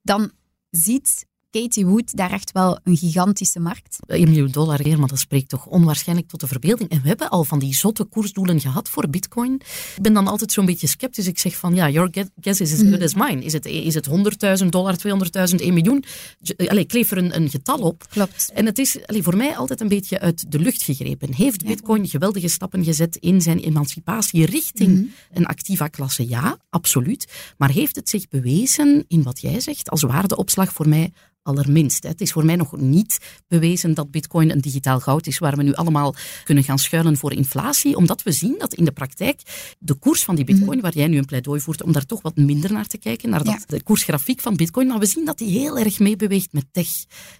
[0.01, 0.31] dan
[0.69, 1.25] ziet
[1.61, 3.97] Katie Wood daar echt wel een gigantische markt.
[4.07, 6.89] 1 miljoen dollar weer, maar dat spreekt toch onwaarschijnlijk tot de verbeelding.
[6.89, 9.53] En we hebben al van die zotte koersdoelen gehad voor bitcoin.
[9.95, 11.27] Ik ben dan altijd zo'n beetje sceptisch.
[11.27, 12.09] Ik zeg van, ja, your
[12.41, 13.43] guess is as good as mine.
[13.43, 14.09] Is het, is het
[14.63, 14.95] 100.000 dollar,
[15.49, 16.03] 200.000, 1 miljoen?
[16.39, 18.05] J- Allee, kleef er een, een getal op.
[18.09, 18.51] Klopt.
[18.53, 21.33] En het is allee, voor mij altijd een beetje uit de lucht gegrepen.
[21.33, 26.29] Heeft Bitcoin geweldige stappen gezet in zijn emancipatie richting een activa klasse?
[26.29, 27.27] Ja, absoluut.
[27.57, 31.11] Maar heeft het zich bewezen in wat jij zegt als waardeopslag voor mij
[31.43, 32.03] allerminst.
[32.03, 35.63] Het is voor mij nog niet bewezen dat bitcoin een digitaal goud is waar we
[35.63, 39.41] nu allemaal kunnen gaan schuilen voor inflatie, omdat we zien dat in de praktijk
[39.79, 42.35] de koers van die bitcoin, waar jij nu een pleidooi voert om daar toch wat
[42.35, 43.63] minder naar te kijken, naar dat, Ja.
[43.67, 46.87] de koersgrafiek van bitcoin, maar we zien dat die heel erg meebeweegt met tech,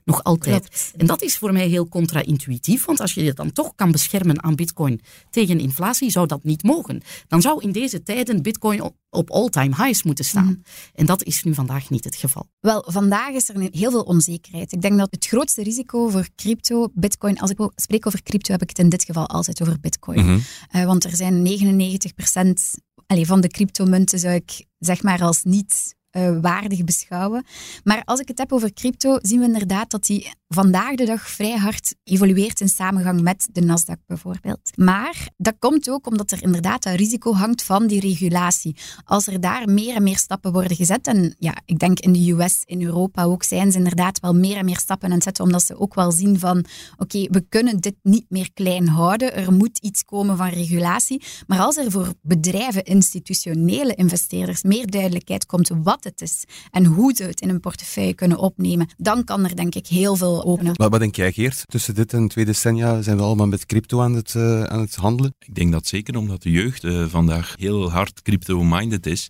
[0.04, 0.70] nog altijd.
[0.70, 0.92] Klopt.
[0.98, 4.44] En dat is voor mij heel contra-intuïtief, want als je je dan toch kan beschermen
[4.44, 7.02] aan bitcoin tegen inflatie, zou dat niet mogen.
[7.28, 8.82] Dan zou in deze tijden bitcoin
[9.14, 10.64] op, all-time highs moeten staan.
[10.94, 12.48] En dat is nu vandaag niet het geval.
[12.60, 14.72] Wel, vandaag is er heel veel onzekerheid.
[14.72, 18.62] Ik denk dat het grootste risico voor crypto, bitcoin, als ik spreek over crypto, heb
[18.62, 20.26] ik het in dit geval altijd over bitcoin.
[20.26, 20.40] Mhm.
[20.70, 25.96] Eh, want er zijn 99% allee, van de cryptomunten zou ik zeg maar als niet
[26.14, 27.46] eh, waardig beschouwen.
[27.84, 31.30] Maar als ik het heb over crypto, zien we inderdaad dat die vandaag de dag
[31.30, 34.78] vrij hard evolueert in samengang met de Nasdaq bijvoorbeeld.
[34.78, 38.76] Maar dat komt ook omdat er inderdaad dat risico hangt van die regulatie.
[39.06, 42.32] Als er daar meer en meer stappen worden gezet, en ja, ik denk in de
[42.32, 45.44] US, in Europa ook, zijn ze inderdaad wel meer en meer stappen aan het zetten,
[45.44, 46.66] omdat ze ook wel zien van,
[46.98, 51.24] oké, we kunnen dit niet meer klein houden, er moet iets komen van regulatie.
[51.48, 57.14] Maar als er voor bedrijven, institutionele investeerders, meer duidelijkheid komt wat het is en hoe
[57.14, 60.74] ze het in een portefeuille kunnen opnemen, dan kan er denk ik heel veel openen.
[60.78, 61.64] Maar wat denk jij, Geert?
[61.66, 64.96] Tussen dit en twee decennia zijn we allemaal met crypto aan het, eh, aan het
[64.96, 65.36] handelen?
[65.40, 69.30] Ik denk dat zeker omdat de jeugd eh, vandaag heel hard crypto-minded is.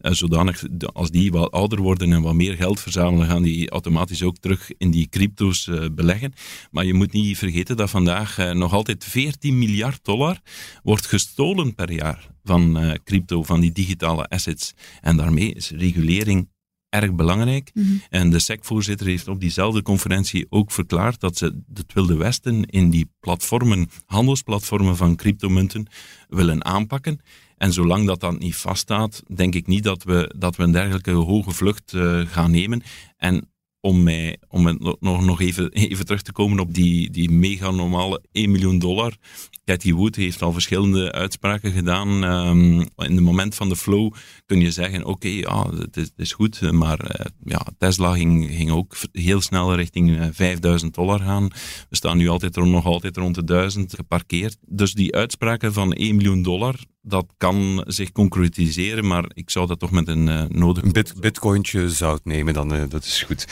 [0.00, 4.22] Eh, zodanig als die wat ouder worden en wat meer geld verzamelen, gaan die automatisch
[4.22, 6.32] ook terug in die crypto's eh, beleggen.
[6.70, 10.40] Maar je moet niet vergeten dat vandaag eh, nog altijd 14 miljard dollar
[10.82, 14.74] wordt gestolen per jaar van eh, crypto, van die digitale assets.
[15.00, 16.48] En daarmee is regulering
[16.88, 17.72] erg belangrijk.
[18.10, 22.90] En de SEC-voorzitter heeft op diezelfde conferentie ook verklaard dat ze het Wilde Westen in
[22.90, 25.86] die platformen, handelsplatformen van cryptomunten
[26.28, 27.20] willen aanpakken.
[27.56, 31.10] En zolang dat dan niet vaststaat, denk ik niet dat we, dat we een dergelijke
[31.10, 32.82] hoge vlucht eh, gaan nemen.
[33.16, 33.50] En
[33.80, 38.22] om, mij, om nog, nog even, even terug te komen op die, die mega normale
[38.32, 39.16] 1 miljoen dollar.
[39.64, 42.22] Cathy Wood heeft al verschillende uitspraken gedaan.
[42.22, 44.12] Um, in het moment van de flow
[44.46, 48.50] kun je zeggen, oké, ja, het is, het is, goed, maar uh, ja, Tesla ging,
[48.50, 51.48] ging ook heel snel richting 5000 dollar gaan.
[51.88, 54.56] We staan nu altijd, nog altijd rond de 1000 geparkeerd.
[54.66, 59.78] Dus die uitspraken van 1 miljoen dollar, dat kan zich concretiseren, maar ik zou dat
[59.78, 60.82] toch met een uh, nodig...
[60.82, 63.46] Een bit, bitcointje nemen, dan, uh, dat is goed.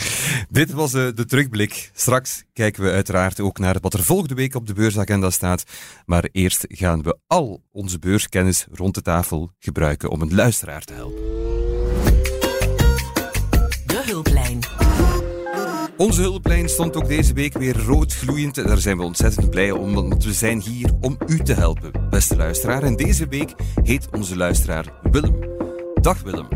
[0.50, 1.90] Dit was uh, de terugblik.
[1.94, 5.64] Straks kijken we uiteraard ook naar wat er volgende week op de beursagenda staat.
[6.06, 10.92] Maar eerst gaan we al onze beurskennis rond de tafel gebruiken om een luisteraar te
[10.92, 11.47] helpen.
[15.98, 19.70] Onze hulplijn stond ook deze week weer rood gloeiend en daar zijn we ontzettend blij
[19.70, 22.82] om, want we zijn hier om u te helpen, beste luisteraar.
[22.82, 25.38] En deze week heet onze luisteraar Willem.
[26.00, 26.48] Dag Willem.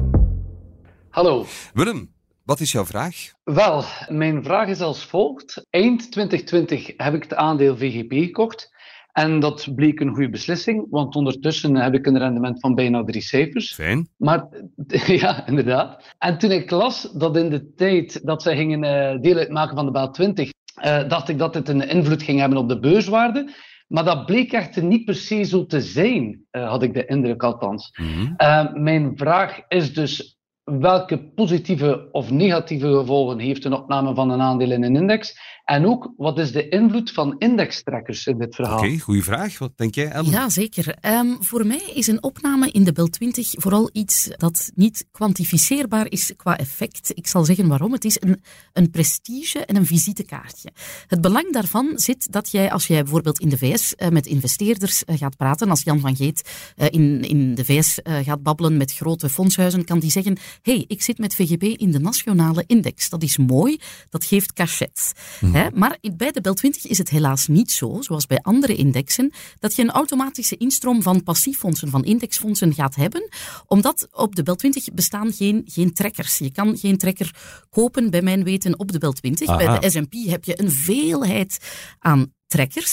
[1.11, 1.47] Hallo.
[1.75, 2.13] Willem,
[2.45, 3.15] wat is jouw vraag?
[3.45, 5.67] Wel, mijn vraag is als volgt.
[5.71, 8.72] Eind 2020 heb ik het aandeel VGP gekocht.
[9.13, 13.23] En dat bleek een goede beslissing, want ondertussen heb ik een rendement van bijna drie
[13.23, 13.75] cijfers.
[13.75, 14.09] Fijn.
[14.17, 14.49] Maar
[15.07, 16.15] ja, inderdaad.
[16.19, 19.85] En toen ik las dat in de tijd dat zij gingen uh, deel uitmaken van
[19.85, 20.51] de Bel 20,
[20.85, 23.51] uh, dacht ik dat het een invloed ging hebben op de beurswaarde.
[23.89, 27.43] Maar dat bleek echter niet per se zo te zijn, uh, had ik de indruk
[27.43, 27.99] althans.
[28.01, 28.83] Mm -hmm.
[28.83, 34.71] mijn vraag is dus, welke positieve of negatieve gevolgen heeft een opname van een aandeel
[34.71, 35.35] in een index?
[35.65, 38.77] En ook, wat is de invloed van indextrekkers in dit verhaal?
[38.77, 39.59] Oké, okay, goede vraag.
[39.59, 40.31] Wat denk jij, Ellen?
[40.31, 40.97] Ja, zeker.
[41.07, 46.07] Um, voor mij is een opname in de Bel 20 vooral iets dat niet kwantificeerbaar
[46.09, 47.11] is qua effect.
[47.15, 47.93] Ik zal zeggen waarom.
[47.93, 50.71] Het is een, een prestige en een visitekaartje.
[51.07, 55.03] Het belang daarvan zit dat jij, als jij bijvoorbeeld in de VS uh, met investeerders
[55.07, 58.93] uh, gaat praten, als Jan van Geet uh, in, in de VS gaat babbelen met
[58.93, 63.09] grote fondshuizen, kan die zeggen, hey, ik zit met VGB in de nationale index.
[63.09, 65.13] Dat is mooi, dat geeft cachet.
[65.41, 65.55] Mm.
[65.55, 65.69] Hè?
[65.75, 69.75] Maar bij de Bel 20 is het helaas niet zo, zoals bij andere indexen, dat
[69.75, 73.29] je een automatische instroom van passiefondsen, van indexfondsen gaat hebben,
[73.67, 76.39] omdat op de Bel 20 bestaan geen, geen trekkers.
[76.39, 77.35] Je kan geen trekker
[77.71, 79.49] kopen, bij mijn weten, op de Bel 20.
[79.49, 79.57] Aha.
[79.57, 81.59] Bij de S&P heb je een veelheid
[81.99, 82.33] aan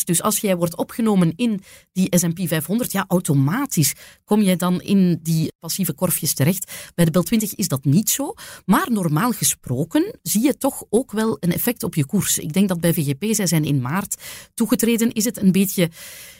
[0.05, 3.93] Dus als jij wordt opgenomen in die S&P 500, ja, automatisch
[4.23, 6.91] kom jij dan in die passieve korfjes terecht.
[6.95, 8.33] Bij de Bel 20 is dat niet zo.
[8.65, 12.37] Maar normaal gesproken zie je toch ook wel een effect op je koers.
[12.37, 14.21] Ik denk dat bij VGP, zij zijn in maart
[14.53, 15.89] toegetreden, is het een beetje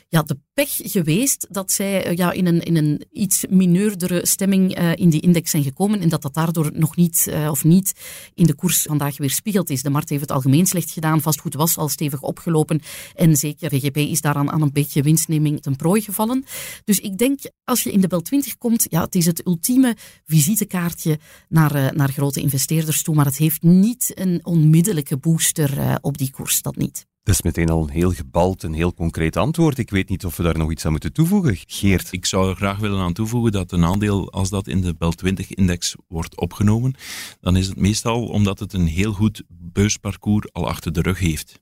[0.09, 4.95] ja, de pech geweest dat zij ja, in, een, in een iets mineurdere stemming uh,
[4.95, 7.93] in die index zijn gekomen en dat dat daardoor nog niet uh, of niet
[8.33, 9.81] in de koers vandaag weer spiegeld is.
[9.81, 12.81] De markt heeft het algemeen slecht gedaan, vastgoed was al stevig opgelopen
[13.15, 16.43] en zeker VGP is daaraan aan een beetje winstneming ten prooi gevallen.
[16.83, 19.95] Dus ik denk, als je in de Bel 20 komt, ja, het is het ultieme
[20.25, 21.19] visitekaartje
[21.49, 26.61] naar, naar grote investeerders toe, maar het heeft niet een onmiddellijke booster op die koers,
[26.61, 27.07] dat niet.
[27.29, 29.77] Dat is meteen al een heel gebald en heel concreet antwoord.
[29.77, 31.57] Ik weet niet of we daar nog iets aan moeten toevoegen.
[31.67, 32.11] Geert?
[32.11, 35.13] Ik zou er graag willen aan toevoegen dat een aandeel, als dat in de Bel
[35.25, 36.93] 20-index wordt opgenomen,
[37.39, 41.61] dan is het meestal omdat het een heel goed beursparcours al achter de rug heeft.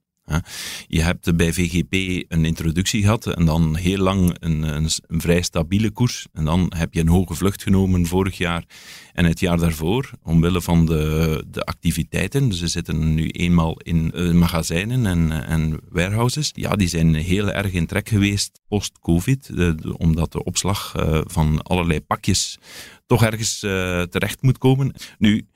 [0.88, 1.94] Je hebt bij VGP
[2.28, 6.28] een introductie gehad en dan heel lang een, een, vrij stabiele koers.
[6.34, 8.64] En dan heb je een hoge vlucht genomen vorig jaar
[9.14, 12.50] en het jaar daarvoor, omwille van de, de activiteiten.
[12.50, 16.52] Dus ze zitten nu eenmaal in uh, magazijnen en, en warehouses.
[16.54, 21.62] Ja, die zijn heel erg in trek geweest post-COVID, uh, omdat de opslag uh, van
[21.62, 22.58] allerlei pakjes
[23.06, 23.60] toch ergens
[24.10, 24.94] terecht moet komen.
[25.18, 25.48] Nu,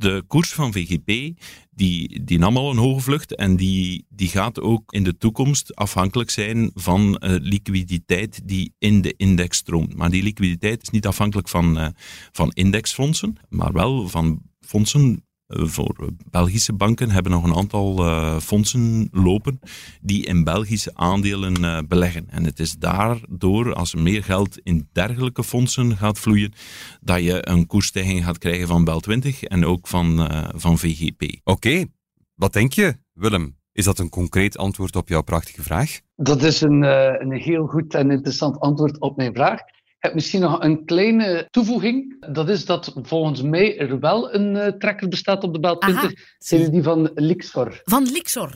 [0.00, 1.38] de koers van VGP,
[1.70, 5.74] die, die nam al een hoge vlucht en die, die gaat ook in de toekomst
[5.76, 9.96] afhankelijk zijn van uh, liquiditeit die in de index stroomt.
[9.96, 11.88] Maar die liquiditeit is niet afhankelijk van, uh,
[12.32, 19.08] van indexfondsen, maar wel van fondsen voor Belgische banken hebben nog een aantal uh, fondsen
[19.12, 19.60] lopen
[20.00, 22.26] die in Belgische aandelen uh, beleggen.
[22.28, 26.52] En het is daardoor, als er meer geld in dergelijke fondsen gaat vloeien,
[27.00, 31.22] dat je een koersstijging gaat krijgen van Bel 20 en ook van, uh, van VGP.
[31.22, 31.86] Oké, okay.
[32.34, 33.58] wat denk je, Willem?
[33.72, 36.00] Is dat een concreet antwoord op jouw prachtige vraag?
[36.16, 36.82] Dat is een,
[37.22, 39.60] een heel goed en interessant antwoord op mijn vraag
[40.00, 42.26] heb misschien nog een kleine toevoeging.
[42.32, 46.34] Dat is dat volgens mij er wel een uh, tracker bestaat op de Bel 20.
[46.38, 47.80] Zijn die van Lixor.
[47.84, 48.52] Van Lixor?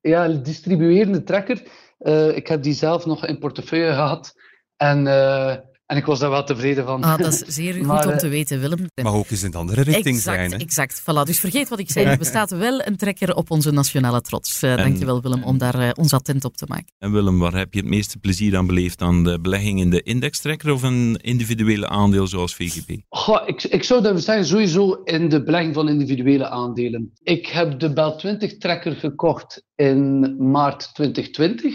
[0.00, 1.62] Ja, distribuerende tracker.
[1.98, 4.34] Uh, ik heb die zelf nog in portefeuille gehad.
[4.76, 5.54] En uh,
[5.86, 7.02] En ik was daar wel tevreden van.
[7.02, 8.86] Ah, dat is zeer goed Maar, om eh, te weten, Willem.
[9.02, 10.50] Mag ook eens in de andere richting exact, zijn.
[10.50, 10.56] Hè?
[10.56, 11.00] exact.
[11.00, 11.22] Voilà.
[11.24, 12.06] Dus vergeet wat ik zei.
[12.06, 14.62] Er bestaat wel een trekker op onze nationale trots.
[14.62, 16.86] Uh, dankjewel, Willem, om daar uh, ons attent op te maken.
[16.98, 19.02] En Willem, waar heb je het meeste plezier aan beleefd?
[19.02, 23.00] Aan de belegging in de indextrekker of een individuele aandeel zoals VGP?
[23.08, 27.12] Goh, ik, ik zou dat zeggen sowieso in de belegging van individuele aandelen.
[27.22, 31.74] Ik heb de Bel 20-trekker gekocht in maart 2020,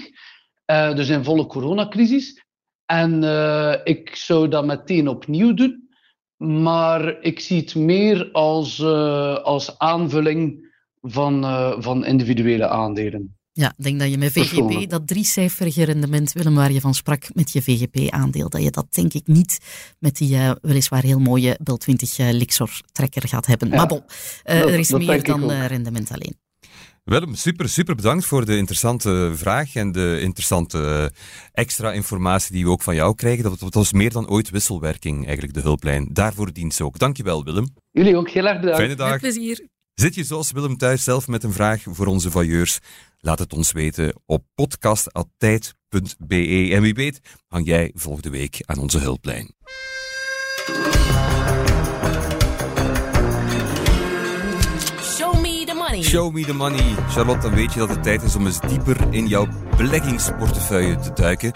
[0.72, 2.41] uh, dus in volle coronacrisis.
[2.92, 5.90] En uh, ik zou dat meteen opnieuw doen.
[6.38, 10.70] Maar ik zie het meer als, uh, als aanvulling
[11.02, 13.36] van, uh, van individuele aandelen.
[13.52, 17.34] Ja, ik denk dat je met VGP, dat driecijferige rendement, Willem, waar je van sprak
[17.34, 19.58] met je VGP-aandeel, dat je dat denk ik niet
[20.00, 23.70] met die uh, weliswaar heel mooie Bel 20 uh, Lixor-trekker gaat hebben.
[23.70, 24.04] Ja, maar bon,
[24.46, 26.36] uh, er is meer dan rendement alleen.
[27.12, 31.12] Willem, super, super bedankt voor de interessante vraag en de interessante
[31.52, 33.44] extra informatie die we ook van jou krijgen.
[33.44, 36.08] Dat het was meer dan ooit wisselwerking, eigenlijk, de hulplijn.
[36.12, 37.00] Daarvoor dient ze ook.
[37.00, 37.68] Dankjewel, Willem.
[37.92, 38.80] Jullie ook heel erg bedankt.
[38.80, 39.10] Fijne dag.
[39.10, 39.68] Met plezier.
[39.94, 42.80] Zit je zoals Willem thuis zelf met een vraag voor onze vailleurs?
[43.20, 46.70] Laat het ons weten op podcast.tijd.be.
[46.72, 49.56] En wie weet, hang jij volgende week aan onze hulplijn.
[56.02, 56.10] Money.
[56.10, 56.96] Show me the money.
[57.10, 61.14] Charlotte, dan weet je dat het tijd is om eens dieper in jouw beleggingsportefeuille te
[61.14, 61.54] duiken.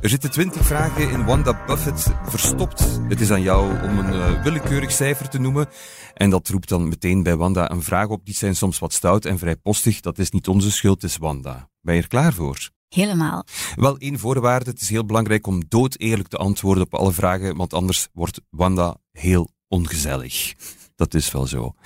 [0.00, 3.00] Er zitten 20 vragen in Wanda Buffett verstopt.
[3.08, 5.68] Het is aan jou om een uh, willekeurig cijfer te noemen.
[6.14, 8.24] En dat roept dan meteen bij Wanda een vraag op.
[8.24, 10.00] Die zijn soms wat stout en vrij postig.
[10.00, 11.68] Dat is niet onze schuld, het is Wanda.
[11.80, 12.70] Ben je er klaar voor?
[12.88, 13.44] Helemaal.
[13.76, 14.70] Wel, één voorwaarde.
[14.70, 18.40] Het is heel belangrijk om dood eerlijk te antwoorden op alle vragen, want anders wordt
[18.50, 20.54] Wanda heel ongezellig.
[20.96, 21.62] Dat is wel zo.
[21.62, 21.76] Oké.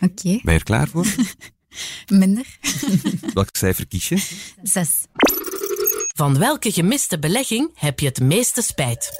[0.00, 0.40] Okay.
[0.42, 1.06] Ben je er klaar voor?
[2.06, 2.58] Minder.
[3.34, 4.16] Welk cijfer kies je?
[4.62, 5.06] Zes.
[6.16, 9.10] Van welke gemiste belegging heb je het meeste spijt?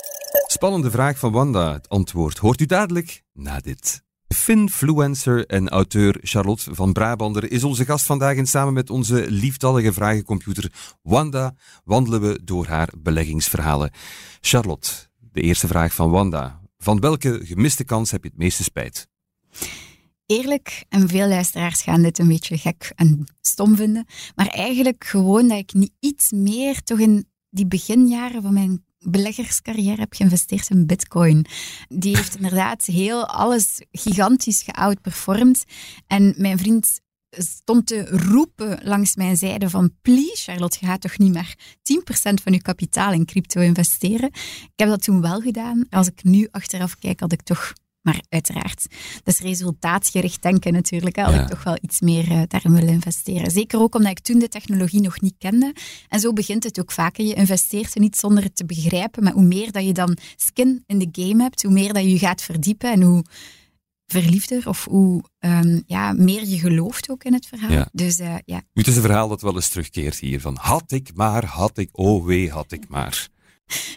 [0.47, 1.73] Spannende vraag van Wanda.
[1.73, 4.03] Het antwoord hoort u dadelijk na dit.
[4.29, 9.93] Finfluencer en auteur Charlotte van Brabander is onze gast vandaag en samen met onze lieftallige
[9.93, 13.91] vragencomputer Wanda wandelen we door haar beleggingsverhalen.
[14.41, 14.91] Charlotte,
[15.33, 16.61] de eerste vraag van Wanda.
[16.79, 19.09] Van welke gemiste kans heb je het meeste spijt?
[20.27, 25.49] Eerlijk, en veel luisteraars gaan dit een beetje gek en stom vinden, maar eigenlijk gewoon
[25.49, 30.87] dat ik niet iets meer toch in die beginjaren van mijn beleggerscarrière heb geïnvesteerd in
[30.87, 31.47] bitcoin.
[31.89, 35.65] Die heeft inderdaad heel alles gigantisch geoutperformed.
[36.07, 41.19] En mijn vriend stond te roepen langs mijn zijde van please Charlotte, je gaat toch
[41.19, 44.29] niet maar 10% van je kapitaal in crypto investeren.
[44.63, 45.87] Ik heb dat toen wel gedaan.
[45.91, 47.73] Als ik nu achteraf kijk, had ik toch
[48.05, 48.87] maar uiteraard,
[49.23, 51.17] dat is resultaatgericht denken natuurlijk.
[51.17, 51.43] Had ja.
[51.43, 53.51] ik toch wel iets meer uh, daarin willen investeren.
[53.51, 55.75] Zeker ook omdat ik toen de technologie nog niet kende.
[56.09, 57.25] En zo begint het ook vaker.
[57.25, 59.23] Je investeert er niet zonder het te begrijpen.
[59.23, 62.11] Maar hoe meer dat je dan skin in de game hebt, hoe meer dat je
[62.11, 63.25] je gaat verdiepen en hoe
[64.07, 67.71] verliefder of hoe um, ja, meer je gelooft ook in het verhaal.
[67.71, 67.89] Ja.
[67.93, 68.63] Dus uh, ja.
[68.73, 70.41] Het is een verhaal dat wel eens terugkeert hier.
[70.41, 73.29] Van had ik maar, had ik, oh wee, had ik maar.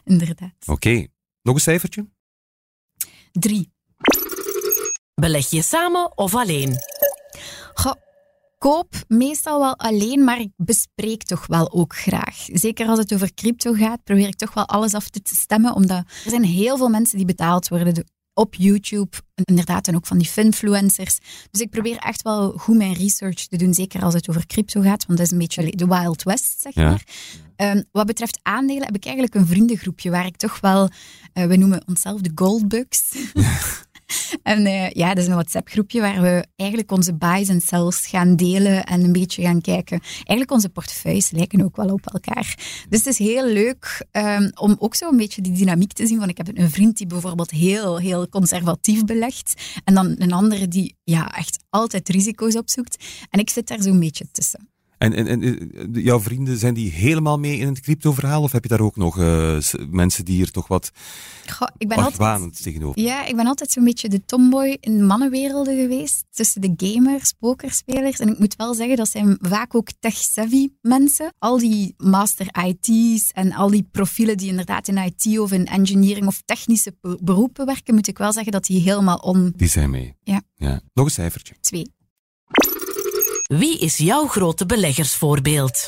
[0.04, 0.54] Inderdaad.
[0.60, 0.72] Oké.
[0.72, 1.10] Okay.
[1.41, 2.08] Nog een cijfertje?
[3.32, 3.76] Drie.
[5.22, 6.76] Beleg je samen of alleen?
[7.74, 7.94] Goh,
[8.58, 12.46] koop meestal wel alleen, maar ik bespreek toch wel ook graag.
[12.54, 15.98] Zeker als het over crypto gaat, probeer ik toch wel alles af te stemmen, omdat
[16.24, 20.28] er zijn heel veel mensen die betaald worden op YouTube, inderdaad, en ook van die
[20.28, 21.18] finfluencers.
[21.52, 24.82] Dus ik probeer echt wel goed mijn research te doen, zeker als het over crypto
[24.82, 26.84] gaat, want dat is een beetje de Wild West, zeg Ja.
[26.90, 27.04] maar.
[27.76, 30.90] Um, wat betreft aandelen heb ik eigenlijk een vriendengroepje waar ik toch wel,
[31.34, 33.12] uh, we noemen onszelf de Goldbugs.
[34.43, 38.36] en uh, ja, dat is een WhatsApp-groepje waar we eigenlijk onze buys en sells gaan
[38.36, 40.00] delen en een beetje gaan kijken.
[40.15, 42.56] Eigenlijk onze portefeuilles lijken ook wel op elkaar.
[42.89, 46.20] Dus het is heel leuk um, om ook zo een beetje die dynamiek te zien.
[46.20, 50.67] Van ik heb een vriend die bijvoorbeeld heel, heel conservatief belegt en dan een andere
[50.67, 53.04] die ja, echt altijd risico's opzoekt.
[53.30, 54.77] En ik zit daar zo'n beetje tussen.
[54.98, 58.42] En, en, en jouw vrienden, zijn die helemaal mee in het crypto-verhaal?
[58.42, 59.58] Of heb je daar ook nog uh,
[59.90, 60.92] mensen die hier toch wat
[61.52, 63.02] Goh, ik ben argwanend altijd, tegenover?
[63.02, 66.26] Ja, ik ben altijd zo'n beetje de tomboy in de mannenwerelden geweest.
[66.32, 68.20] Tussen de gamers, pokerspelers.
[68.20, 71.34] En ik moet wel zeggen, dat zijn vaak ook tech-savvy mensen.
[71.40, 76.28] Al die master IT's en al die profielen die inderdaad in IT of in engineering
[76.28, 79.54] of technische beroepen werken, moet ik wel zeggen dat die helemaal on...
[79.56, 80.16] Die zijn mee.
[80.24, 80.42] Ja.
[80.56, 80.82] ja.
[80.94, 81.56] Nog een cijfertje.
[81.60, 81.96] Twee.
[83.48, 85.88] Wie is jouw grote beleggersvoorbeeld?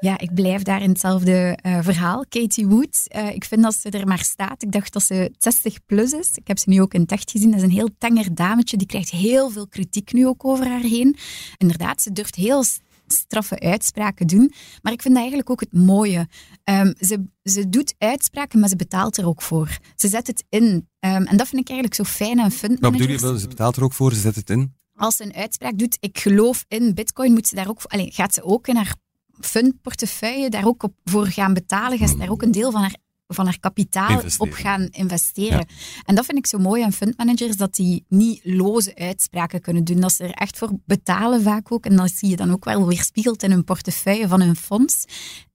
[0.00, 2.24] Ja, ik blijf daar in hetzelfde uh, verhaal.
[2.28, 4.62] Katie Wood, uh, ik vind dat ze er maar staat.
[4.62, 6.30] Ik dacht dat ze 60 plus is.
[6.34, 7.50] Ik heb ze nu ook in het echt gezien.
[7.50, 8.76] Dat is een heel tenger dametje.
[8.76, 11.16] Die krijgt heel veel kritiek nu ook over haar heen.
[11.56, 12.64] Inderdaad, ze durft heel
[13.06, 14.52] straffe uitspraken doen.
[14.82, 16.28] Maar ik vind dat eigenlijk ook het mooie.
[16.64, 19.78] Ehm, ze, ze doet uitspraken, maar ze betaalt er ook voor.
[19.96, 20.88] Ze zet het in.
[21.00, 23.36] Ehm, en dat vind ik eigenlijk zo fijn aan fund Wat bedoel je wel?
[23.36, 24.76] Ze betaalt er ook voor, ze zet het in?
[24.98, 28.34] Als ze een uitspraak doet, ik geloof in bitcoin, moet ze daar ook, allez, gaat
[28.34, 28.94] ze ook in haar
[29.40, 31.98] fundportefeuille daar ook op voor gaan betalen.
[31.98, 32.96] Gaat ze daar ook een deel van haar
[33.28, 34.52] van haar kapitaal Investeren.
[34.52, 35.66] op gaan investeren.
[36.04, 40.00] En dat vind ik zo mooi aan fundmanagers, dat die niet loze uitspraken kunnen doen.
[40.00, 41.84] Dat ze er echt voor betalen vaak ook.
[41.84, 45.04] En dat zie je dan ook wel weerspiegeld in hun portefeuille van hun fonds.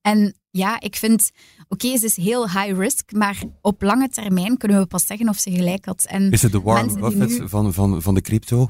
[0.02, 1.32] En ja, ik vind,
[1.68, 5.38] oké, ze is heel high risk, maar op lange termijn kunnen we pas zeggen of
[5.38, 6.06] ze gelijk had.
[6.08, 8.70] En Is het de Warren Buffett nu- van, van, van de crypto?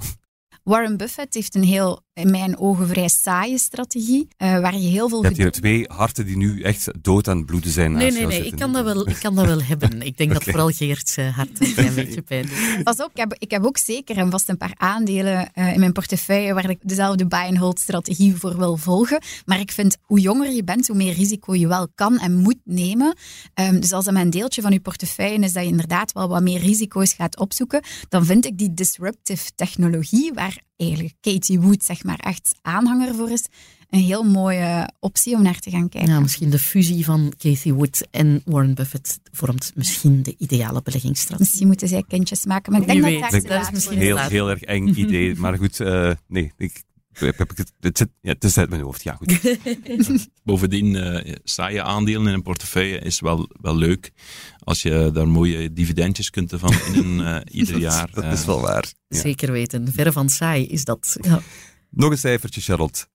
[0.64, 5.10] Warren Buffett heeft een heel, in mijn ogen, vrij saaie strategie, eh, waar je heel
[5.10, 5.22] veel...
[5.22, 7.92] Je hebt hier twee harten die nu echt dood aan het bloeden zijn.
[7.92, 8.46] Nee, naast nee, nee.
[8.46, 10.02] Ik kan, dat wel, ik kan dat wel hebben.
[10.02, 12.84] Ik denk dat vooral Geert zijn hart een klein beetje pijn doet.
[12.84, 15.80] Pas op, ik heb, ik heb ook zeker en vast een paar aandelen eh, in
[15.80, 19.22] mijn portefeuille waar ik dezelfde buy-and-hold strategie voor wil volgen.
[19.46, 22.60] Maar ik vind, hoe jonger je bent, hoe meer risico je wel kan en moet
[22.64, 23.16] nemen.
[23.54, 26.42] Ehm, dus als dat mijn deeltje van je portefeuille is dat je inderdaad wel wat
[26.42, 32.04] meer risico's gaat opzoeken, dan vind ik die disruptive technologie, waar eigenlijk Katie Wood zeg
[32.04, 33.46] maar echt aanhanger voor is,
[33.90, 36.12] een heel mooie optie om naar te gaan kijken.
[36.12, 41.46] Ja, misschien de fusie van Cathy Wood en Warren Buffett vormt misschien de ideale beleggingsstrategie.
[41.48, 43.98] Misschien moeten zij kindjes maken, maar ik denk Wie dat Dat te is misschien.
[43.98, 45.36] Heel, heel erg eng idee.
[45.36, 46.84] Maar goed, eh, nee, ik,
[47.20, 49.04] heb, heb ik het, het, zit, ja, het is uit mijn hoofd.
[49.04, 49.58] Ja, goed.
[50.44, 54.12] Bovendien, eh saaie aandelen in een portefeuille is wel, wel leuk.
[54.60, 58.10] Als je daar mooie dividendjes kunt ervan in eh, ieder jaar.
[58.14, 58.94] Dat eh, is wel waar.
[59.08, 59.20] Ja.
[59.20, 59.92] Zeker weten.
[59.94, 61.18] Verre van saai is dat.
[61.22, 61.42] Ja.
[61.90, 63.06] Nog een cijfertje, Charlotte.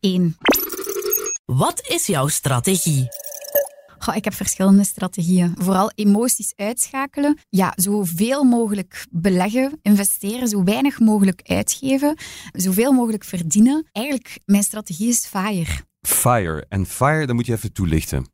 [0.00, 0.36] Eén.
[1.44, 3.08] Wat is jouw strategie?
[4.02, 5.54] Goh, ik heb verschillende strategieën.
[5.58, 7.38] Vooral emoties uitschakelen.
[7.48, 12.16] Ja, zoveel mogelijk beleggen, investeren, zo weinig mogelijk uitgeven,
[12.52, 13.88] zoveel mogelijk verdienen.
[13.92, 15.80] Eigenlijk, mijn strategie is FIRE.
[16.00, 16.66] Fire.
[16.68, 18.26] En Fire, dat moet je even toelichten.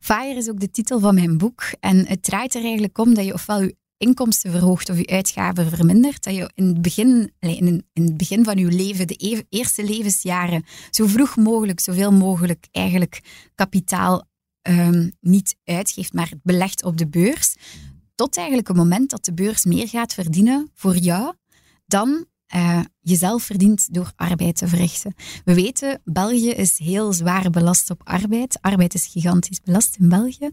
[0.00, 1.62] FIRE is ook de titel van mijn boek.
[1.80, 5.70] En het draait er eigenlijk om dat je ofwel je inkomsten verhoogt of je uitgaven
[5.70, 6.24] vermindert.
[6.24, 10.64] Dat je in het begin, in het begin van je leven, de e- eerste levensjaren,
[10.90, 13.20] zo vroeg mogelijk, zoveel mogelijk eigenlijk
[13.54, 14.27] kapitaal
[14.68, 17.56] ehm, niet uitgeeft, maar het belegt op de beurs.
[18.14, 21.34] Tot eigenlijk het moment dat de beurs meer gaat verdienen voor jou
[21.86, 25.14] dan eh, jezelf verdient door arbeid te verrichten.
[25.44, 28.58] We weten, België is heel zwaar belast op arbeid.
[28.60, 30.50] Arbeid is gigantisch belast in België.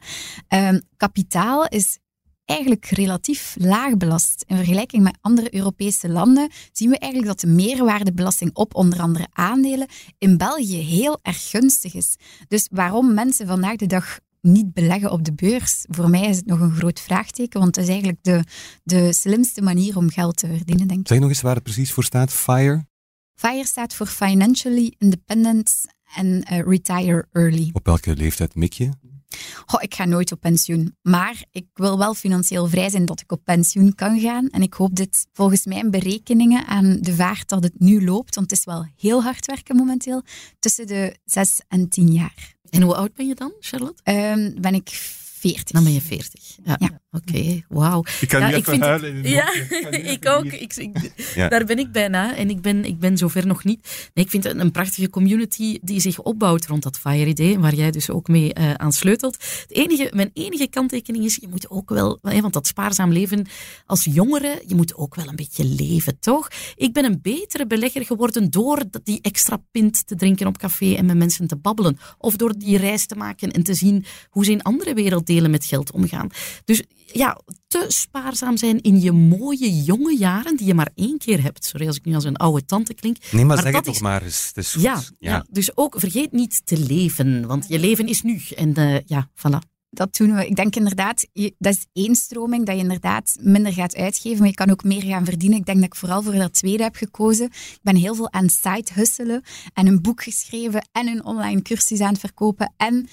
[0.47, 1.99] Ehm, kapitaal is
[2.45, 4.43] eigenlijk relatief laag belast.
[4.47, 9.27] In vergelijking met andere Europese landen zien we eigenlijk dat de meerwaardebelasting op onder andere
[9.31, 9.87] aandelen
[10.17, 12.15] in België heel erg gunstig is.
[12.47, 16.45] Dus waarom mensen vandaag de dag niet beleggen op de beurs, voor mij is het
[16.45, 18.43] nog een groot vraagteken, want het is eigenlijk de,
[18.83, 21.07] de slimste manier om geld te verdienen, denk ik.
[21.07, 22.33] Zeg nog eens waar het precies voor staat.
[22.33, 22.85] Fire.
[23.35, 25.85] FIRE staat voor Financially Independent
[26.15, 27.69] en eh, Retire Early.
[27.73, 28.89] Op welke leeftijd mik je?
[29.79, 30.95] Ik ga nooit op pensioen.
[31.01, 34.49] Maar ik wil wel financieel vrij zijn dat ik op pensioen kan gaan.
[34.49, 38.49] En ik hoop dit volgens mijn berekeningen aan de vaart dat het nu loopt, want
[38.49, 40.23] het is wel heel hard werken momenteel,
[40.59, 42.55] tussen de zes en tien jaar.
[42.69, 44.03] En hoe oud ben je dan, Charlotte?
[44.03, 44.89] Ehm, ben ik
[45.23, 45.71] veertig.
[45.71, 46.57] Dan ben je 40.
[46.63, 46.75] Ja.
[46.79, 46.99] Ja.
[47.15, 48.03] Oké, wauw.
[48.21, 49.53] Ik kan Ja, nu ik even vind- huilen in een Ja,
[50.11, 50.45] ik ook.
[50.45, 51.47] Ik, ik- Ja.
[51.47, 54.09] Daar ben ik bijna en ik ben, ik ben zover nog niet.
[54.13, 57.91] Nee, ik vind het een prachtige community die zich opbouwt rond dat FIRE-idee, waar jij
[57.91, 59.33] dus ook mee eh, aan sleutelt.
[59.67, 63.45] Het enige, mijn enige kanttekening is, je moet ook wel, hè, want dat spaarzaam leven
[63.85, 66.47] als jongere, je moet ook wel een beetje leven, toch?
[66.75, 70.93] Ik ben een betere belegger geworden door dat- die extra pint te drinken op café
[70.95, 71.97] en met mensen te babbelen.
[72.17, 75.65] Of door die reis te maken en te zien hoe ze in andere werelddelen met
[75.65, 76.29] geld omgaan.
[76.65, 76.83] Dus
[77.17, 81.65] ja, te spaarzaam zijn in je mooie jonge jaren, die je maar één keer hebt.
[81.65, 83.17] Sorry als ik nu als een oude tante klink.
[83.31, 84.47] Nee, maar, Maar zeg dat het toch is- maar eens.
[84.47, 84.81] Het is goed.
[84.81, 85.45] Ja, ja.
[85.49, 88.41] dus ook vergeet niet te leven, want je leven is nu.
[88.55, 89.73] En eh, ja, voilà.
[89.89, 90.47] Dat doen we.
[90.47, 91.25] Ik denk inderdaad,
[91.57, 95.01] dat is één stroming, dat je inderdaad minder gaat uitgeven, maar je kan ook meer
[95.03, 95.57] gaan verdienen.
[95.59, 97.45] Ik denk dat ik vooral voor dat tweede heb gekozen.
[97.45, 99.43] Ik ben heel veel aan side hustelen
[99.73, 102.73] en een boek geschreven en een online cursus aan het verkopen.
[102.77, 103.07] En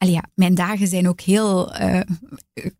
[0.00, 2.00] allee, ja, mijn dagen zijn ook heel eh,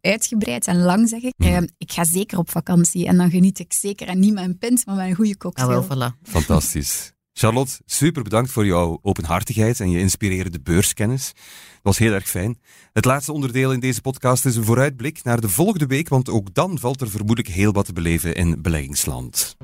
[0.01, 1.33] uitgebreid en lang, zeg ik.
[1.37, 4.59] Eh, ik ga zeker op vakantie en dan geniet ik zeker en niet met een
[4.59, 5.69] pint, maar met een goede Ja, cocktail.
[5.69, 6.17] wel, voilà.
[6.23, 7.13] Fantastisch.
[7.33, 11.33] Charlotte, super bedankt voor jouw openhartigheid en je inspirerende beurskennis.
[11.35, 12.59] Dat was heel erg fijn.
[12.93, 16.55] Het laatste onderdeel in deze podcast is een vooruitblik naar de volgende week, want ook
[16.55, 19.57] dan valt er vermoedelijk heel wat te beleven in beleggingsland.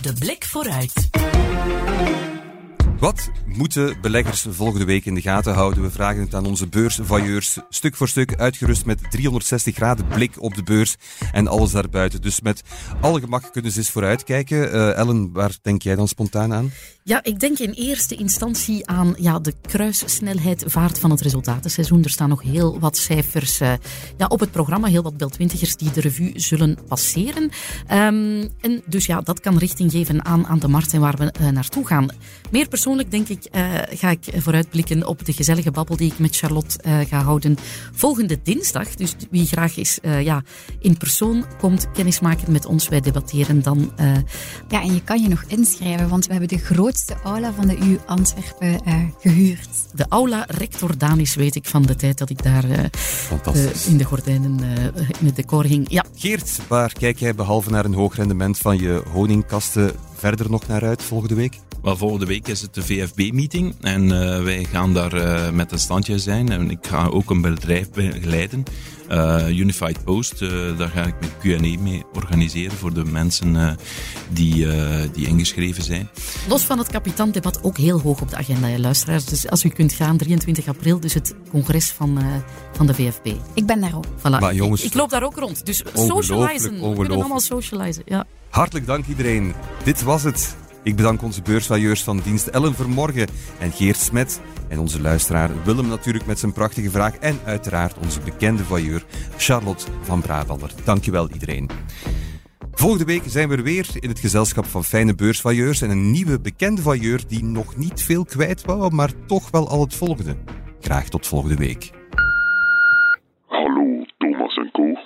[0.00, 0.92] De blik vooruit.
[2.98, 5.82] Wat moeten beleggers volgende week in de gaten houden?
[5.82, 10.54] We vragen het aan onze beursvailleurs, stuk voor stuk uitgerust met 360 graden blik op
[10.54, 10.96] de beurs
[11.32, 12.22] en alles daarbuiten.
[12.22, 12.62] Dus met
[13.00, 14.74] alle gemak kunnen ze eens vooruitkijken.
[14.74, 16.70] Uh, Ellen, waar denk jij dan spontaan aan?
[17.08, 22.04] Ja, ik denk in eerste instantie aan ja, de kruissnelheid vaart van het resultatenseizoen.
[22.04, 23.72] Er staan nog heel wat cijfers uh,
[24.16, 27.42] ja, op het programma, heel wat bel twintigers die de revue zullen passeren.
[27.42, 31.34] Um, en dus ja, dat kan richting geven aan, aan de markt en waar we
[31.40, 32.08] uh, naartoe gaan.
[32.50, 36.36] Meer persoonlijk denk ik, uh, ga ik vooruitblikken op de gezellige babbel die ik met
[36.36, 37.56] Charlotte ga houden
[37.92, 38.94] volgende dinsdag.
[38.94, 40.42] Dus wie graag is ja,
[40.80, 43.92] in persoon komt kennismaken met ons, wij debatteren dan.
[44.68, 46.58] Ja, en je kan je nog inschrijven, want we hebben de
[46.98, 49.68] grootste de aula van de U Antwerpen uh, gehuurd.
[49.94, 52.78] De aula Rector Danis weet ik van de tijd dat ik daar uh,
[53.54, 54.60] uh, in de gordijnen
[55.20, 55.86] in het decor hing.
[55.90, 56.04] Ja.
[56.14, 60.84] Geert, waar kijk jij behalve naar een hoog rendement van je honingkasten verder nog naar
[60.84, 61.58] uit volgende week?
[61.82, 65.78] Wel, volgende week is het de VFB-meeting en uh, wij gaan daar uh, met een
[65.78, 66.48] standje zijn.
[66.48, 68.62] En ik ga ook een bedrijf begeleiden,
[69.10, 70.38] uh, Unified Post.
[70.78, 73.76] daar ga ik met Q&A mee organiseren voor de mensen
[74.28, 74.66] die,
[75.12, 76.08] die ingeschreven zijn.
[76.48, 79.24] Los van het kapitaandebat ook heel hoog op de agenda, luisteraars.
[79.24, 82.18] Dus als u kunt gaan, 23 april, dus het congres van,
[82.72, 83.26] van de VFB.
[83.54, 84.06] Ik ben daar ook.
[84.06, 84.40] Voilà.
[84.40, 85.66] Maar jongens, ik, ik, loop daar ook rond.
[85.66, 86.88] Dus socializen.
[86.88, 88.02] We kunnen allemaal socializen.
[88.06, 88.26] Ja.
[88.50, 89.54] Hartelijk dank iedereen.
[89.84, 90.56] Dit was het.
[90.82, 93.28] Ik bedank onze beursvailleurs van dienst Ellen Vermorgen
[93.58, 94.40] en Geert Smet.
[94.68, 97.16] En onze luisteraar Willem natuurlijk met zijn prachtige vraag.
[97.16, 99.04] En uiteraard onze bekende vailleur
[99.36, 100.70] Charlotte van Brabander.
[100.84, 101.70] Dankjewel iedereen.
[102.72, 106.40] Volgende week zijn we er weer in het gezelschap van fijne beursvailleurs en een nieuwe
[106.40, 110.36] bekende vailleur die nog niet veel kwijt wou, maar toch wel al het volgende.
[110.80, 111.90] Graag tot volgende week.
[113.46, 114.98] Hallo, Thomas en Co.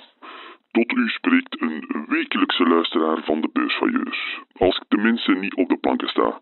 [0.73, 4.41] Tot u spreekt een wekelijkse luisteraar van de beursvailleurs.
[4.53, 6.41] Als ik tenminste niet op de planken sta.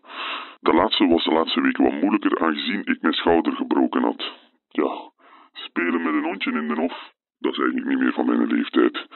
[0.60, 4.32] De laatste was de laatste weken wat moeilijker aangezien ik mijn schouder gebroken had.
[4.68, 5.10] Ja,
[5.52, 9.06] spelen met een hondje in de hof, dat is eigenlijk niet meer van mijn leeftijd.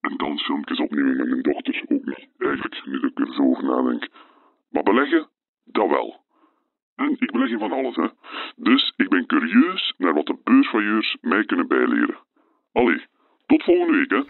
[0.00, 2.28] En dansfilmpjes opnemen met mijn dochter ook niet.
[2.38, 4.08] Eigenlijk, nu ik er zo over nadenk.
[4.70, 5.28] Maar beleggen,
[5.64, 6.24] dat wel.
[6.96, 8.08] En ik beleg in van alles, hè.
[8.56, 12.16] Dus ik ben curieus naar wat de beursvailleurs mij kunnen bijleren.
[12.72, 13.06] Allee,
[13.52, 14.22] tot volgende week, hè.